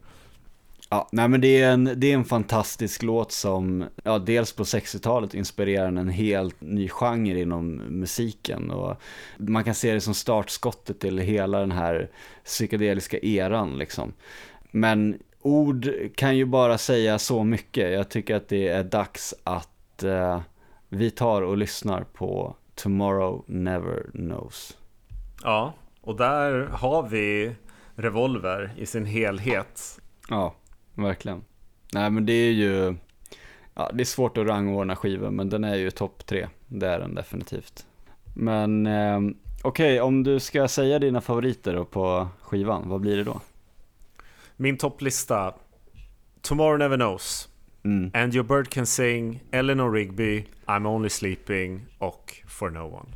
[0.90, 4.62] Ja, nej men det är, en, det är en fantastisk låt som, ja dels på
[4.62, 9.02] 60-talet inspirerar en helt ny genre inom musiken och
[9.36, 12.10] man kan se det som startskottet till hela den här
[12.44, 14.12] psykedeliska eran liksom.
[14.70, 17.92] Men ord kan ju bara säga så mycket.
[17.92, 20.40] Jag tycker att det är dags att uh,
[20.88, 24.76] vi tar och lyssnar på Tomorrow Never Knows.
[25.42, 27.52] Ja, och där har vi
[27.94, 30.00] Revolver i sin helhet.
[30.28, 30.54] Ja,
[30.94, 31.44] verkligen.
[31.92, 32.96] Nej men det är ju,
[33.74, 36.48] ja det är svårt att rangordna skivor men den är ju topp tre.
[36.66, 37.86] Det är den definitivt.
[38.34, 39.18] Men eh,
[39.62, 43.40] okej, okay, om du ska säga dina favoriter på skivan, vad blir det då?
[44.62, 45.54] Min topplista.
[46.42, 47.48] Tomorrow Never Knows.
[47.84, 48.10] Mm.
[48.14, 53.08] And Your Bird Can Sing Eleanor Rigby I'm Only Sleeping och For No One.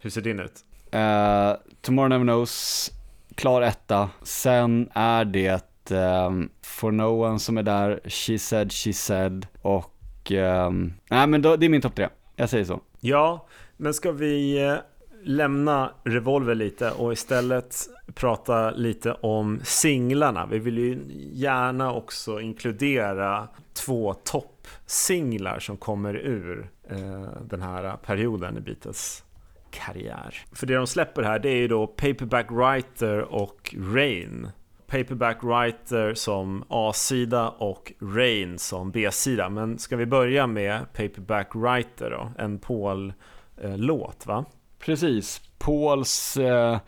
[0.00, 0.64] Hur ser din ut?
[0.92, 2.90] Uh, Tomorrow Never Knows
[3.34, 4.10] Klar etta.
[4.22, 10.30] Sen är det um, For No One som är där She Said She Said och
[10.30, 12.08] um, Nej men då, det är min topp tre.
[12.36, 12.80] Jag säger så.
[13.00, 13.46] Ja,
[13.76, 14.76] men ska vi eh,
[15.24, 17.76] lämna Revolver lite och istället
[18.14, 20.46] prata lite om singlarna.
[20.46, 20.98] Vi vill ju
[21.32, 29.24] gärna också inkludera två toppsinglar som kommer ur eh, den här perioden i Beatles
[29.70, 30.34] karriär.
[30.52, 34.48] För det de släpper här det är ju då Paperback Writer och Rain.
[34.86, 39.48] Paperback Writer som A-sida och Rain som B-sida.
[39.48, 42.32] Men ska vi börja med Paperback Writer då?
[42.38, 44.44] En Paul-låt eh, va?
[44.84, 45.40] Precis.
[45.58, 46.78] Pauls eh,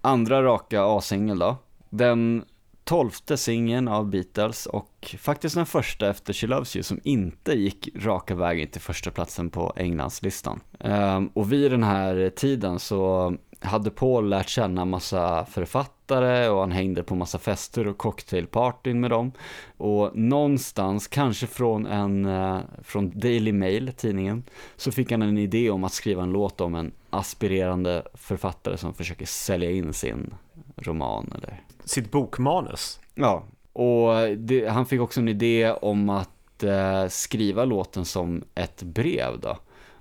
[0.00, 1.56] andra raka A-singel då.
[1.90, 2.44] Den
[2.84, 7.88] tolfte singeln av Beatles och faktiskt den första efter She Loves You som inte gick
[7.96, 10.60] raka vägen till första platsen på Englandslistan.
[10.80, 16.72] Um, och vid den här tiden så hade Paul lärt känna massa författare och han
[16.72, 19.32] hängde på massa fester och cocktailpartyn med dem.
[19.76, 24.44] Och någonstans, kanske från en, uh, från Daily Mail, tidningen,
[24.76, 28.94] så fick han en idé om att skriva en låt om en aspirerande författare som
[28.94, 30.34] försöker sälja in sin
[30.76, 31.62] roman eller...
[31.84, 33.00] Sitt bokmanus?
[33.14, 38.82] Ja, och det, han fick också en idé om att uh, skriva låten som ett
[38.82, 39.56] brev då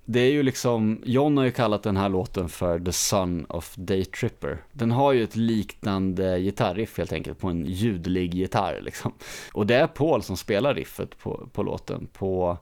[0.06, 3.76] det är ju liksom, John har ju kallat den här låten för The Son of
[3.76, 4.64] Daytripper.
[4.72, 9.14] Den har ju ett liknande gitarriff helt enkelt på en ljudlig gitarr liksom.
[9.53, 12.57] Och det är Paul som spelar riffet på, på låten på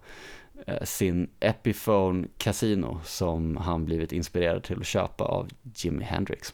[0.67, 6.53] eh, sin Epiphone Casino som han blivit inspirerad till att köpa av Jimi Hendrix.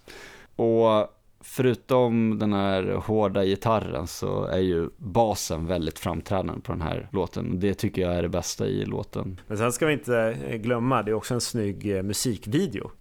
[0.55, 7.09] Och förutom den här hårda gitarren så är ju basen väldigt framträdande på den här
[7.11, 7.59] låten.
[7.59, 9.41] Det tycker jag är det bästa i låten.
[9.47, 12.91] Men sen ska vi inte glömma, det är också en snygg eh, musikvideo.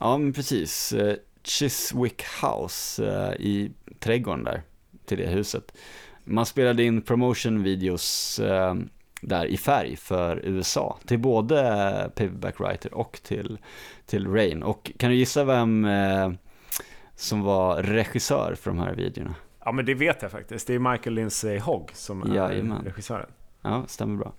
[0.00, 0.92] Ja, men precis.
[0.92, 4.62] Eh, Chiswick House eh, i trädgården där,
[5.06, 5.72] till det huset.
[6.24, 8.40] Man spelade in promotion-videos
[9.20, 11.56] där i färg för USA, till både
[12.14, 13.58] Paperback Writer och till,
[14.06, 14.62] till Rain.
[14.62, 15.86] Och kan du gissa vem
[17.16, 19.34] som var regissör för de här videorna.
[19.64, 20.66] Ja men det vet jag faktiskt.
[20.66, 22.84] Det är Michael Lindsay Hogg som är Jajamän.
[22.84, 23.30] regissören.
[23.62, 24.32] Ja, stämmer bra.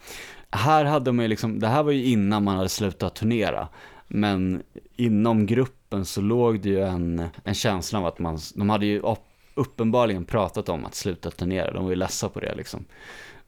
[0.52, 3.68] Här hade man ju liksom, det här var ju innan man hade slutat turnera.
[4.08, 4.64] Men
[4.96, 9.02] inom gruppen så låg det ju en, en känsla av att man, de hade ju
[9.56, 11.74] uppenbarligen pratat om att sluta turnera.
[11.74, 12.86] De var ju ledsa på det liksom.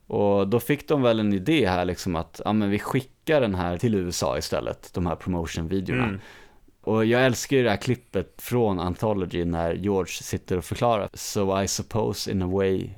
[0.08, 3.56] Och då fick de väl en idé här liksom att, ja men vi skickar den
[3.56, 6.04] här till USA istället, de här promotion-videorna.
[6.04, 6.20] Mm.
[6.88, 11.62] Och jag älskar ju det här klippet från Anthology när George sitter och förklarar So
[11.62, 12.90] I suppose in a way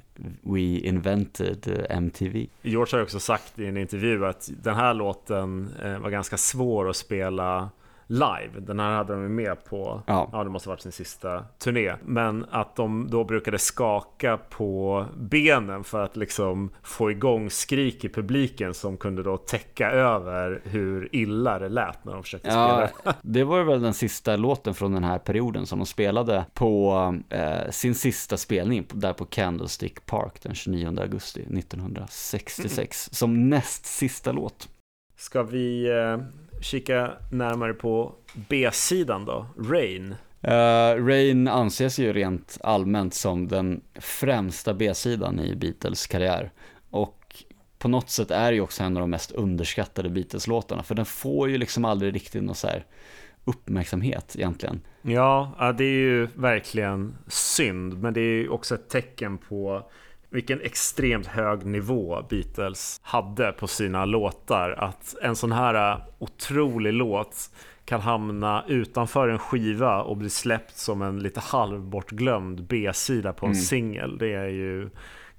[0.41, 2.47] we invented eh, MTV.
[2.61, 6.37] George har ju också sagt i en intervju att den här låten eh, var ganska
[6.37, 7.69] svår att spela
[8.09, 8.59] live.
[8.59, 10.29] Den här hade de ju med på, ja.
[10.31, 11.95] ja det måste varit sin sista turné.
[12.05, 18.09] Men att de då brukade skaka på benen för att liksom få igång skrik i
[18.09, 23.15] publiken som kunde då täcka över hur illa det lät när de försökte ja, spela.
[23.21, 27.69] Det var väl den sista låten från den här perioden som de spelade på eh,
[27.71, 33.13] sin sista spelning där på Candlestick Park den 29 augusti 1966 mm.
[33.13, 34.69] som näst sista låt.
[35.17, 36.17] Ska vi eh,
[36.61, 38.15] kika närmare på
[38.49, 39.45] B-sidan då?
[39.57, 40.15] Rain.
[40.47, 46.51] Uh, Rain anses ju rent allmänt som den främsta B-sidan i Beatles karriär.
[46.89, 47.43] Och
[47.79, 51.05] på något sätt är det ju också en av de mest underskattade Beatles-låtarna, för den
[51.05, 52.85] får ju liksom aldrig riktigt någon så här
[53.45, 54.81] uppmärksamhet egentligen.
[55.01, 59.89] Ja, det är ju verkligen synd, men det är ju också ett tecken på
[60.29, 64.71] vilken extremt hög nivå Beatles hade på sina låtar.
[64.71, 67.49] Att en sån här äh, otrolig låt
[67.85, 73.51] kan hamna utanför en skiva och bli släppt som en lite halvbortglömd B-sida på en
[73.51, 73.61] mm.
[73.61, 74.17] singel.
[74.17, 74.89] Det är ju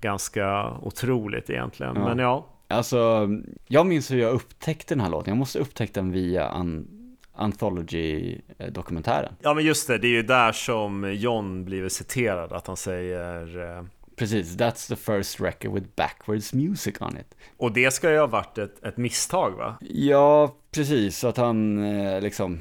[0.00, 1.96] ganska otroligt egentligen.
[1.96, 2.08] Ja.
[2.08, 2.46] Men ja.
[2.68, 3.28] Alltså,
[3.66, 5.30] jag minns hur jag upptäckte den här låten.
[5.30, 6.86] Jag måste upptäckt den via an
[7.34, 9.34] Anthology-dokumentären.
[9.42, 13.76] Ja men just det, det är ju där som John blir citerad, att han säger
[13.78, 13.84] äh,
[14.20, 17.34] Precis, that's the first record with backwards music on it.
[17.56, 19.76] Och det ska ju ha varit ett, ett misstag va?
[19.80, 21.24] Ja, precis.
[21.24, 22.60] Att han eh, liksom,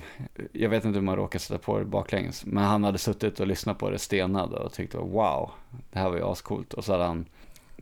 [0.52, 3.48] jag vet inte hur man råkar sätta på det baklänges, men han hade suttit och
[3.48, 5.52] lyssnat på det stenad och tyckte wow,
[5.92, 6.74] det här var ju ascoolt.
[6.74, 7.26] Och så hade han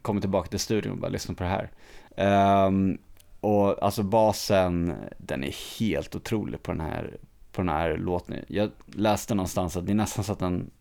[0.02, 1.70] kommit tillbaka till studion och bara lyssnat på det
[2.16, 2.68] här.
[2.68, 2.98] Um,
[3.42, 7.18] och alltså basen, den är helt otrolig på den här,
[7.52, 8.36] på den här låten.
[8.48, 10.72] Jag läste någonstans att det är nästan så att den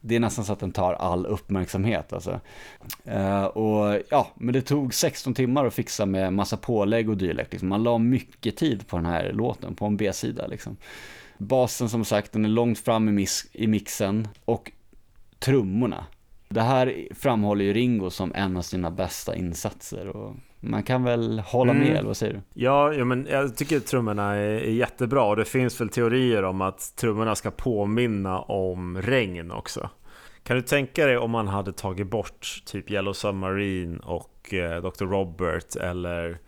[0.00, 2.40] det är nästan så att den tar all uppmärksamhet alltså.
[3.08, 7.52] Uh, och ja, men det tog 16 timmar att fixa med massa pålägg och dylikt.
[7.52, 7.68] Liksom.
[7.68, 10.76] Man la mycket tid på den här låten, på en B-sida liksom.
[11.38, 14.72] Basen som sagt, den är långt fram i, mis- i mixen och
[15.38, 16.06] trummorna.
[16.48, 21.38] Det här framhåller ju Ringo som en av sina bästa insatser och man kan väl
[21.38, 21.96] hålla med, mm.
[21.96, 22.40] eller vad säger du?
[22.54, 26.60] Ja, ja, men jag tycker trummorna är, är, jättebra och det finns väl teorier om
[26.60, 29.90] att trummorna ska påminna om regn också.
[30.42, 35.04] Kan du tänka dig om man hade tagit bort typ Yellow Submarine och eh, Dr.
[35.04, 36.38] Robert eller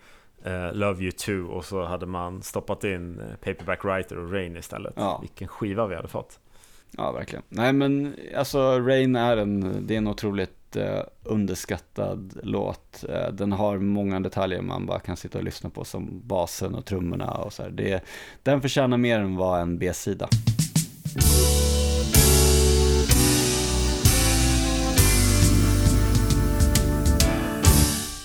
[0.44, 4.56] eh, Love You Too och så hade man stoppat in eh, Paperback Writer och Rain
[4.56, 4.92] istället.
[4.96, 5.18] Ja.
[5.20, 6.38] Vilken skiva vi hade fått.
[6.90, 7.42] Ja, verkligen.
[7.48, 13.04] Nej, men alltså Rain är en, det är en otroligt eh, underskattad låt.
[13.08, 16.84] Eh, den har många detaljer man bara kan sitta och lyssna på som basen och
[16.84, 17.70] trummorna och så här.
[17.70, 18.04] Det,
[18.42, 20.28] den förtjänar mer än vad en B-sida.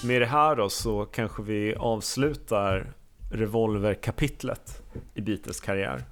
[0.03, 2.93] Med det här då så kanske vi avslutar
[3.31, 4.81] Revolver-kapitlet
[5.13, 6.03] i Beatles karriär.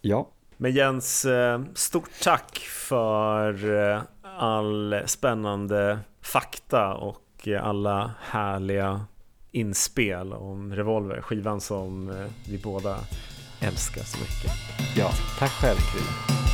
[0.00, 0.28] Ja.
[0.56, 3.66] Men Jens, eh, stort tack för
[4.38, 9.00] all spännande fakta och alla härliga
[9.52, 12.96] inspel om Revolver, skivan som eh, vi båda
[13.60, 14.52] älskar så mycket.
[14.96, 16.45] Ja, tack själv Krille.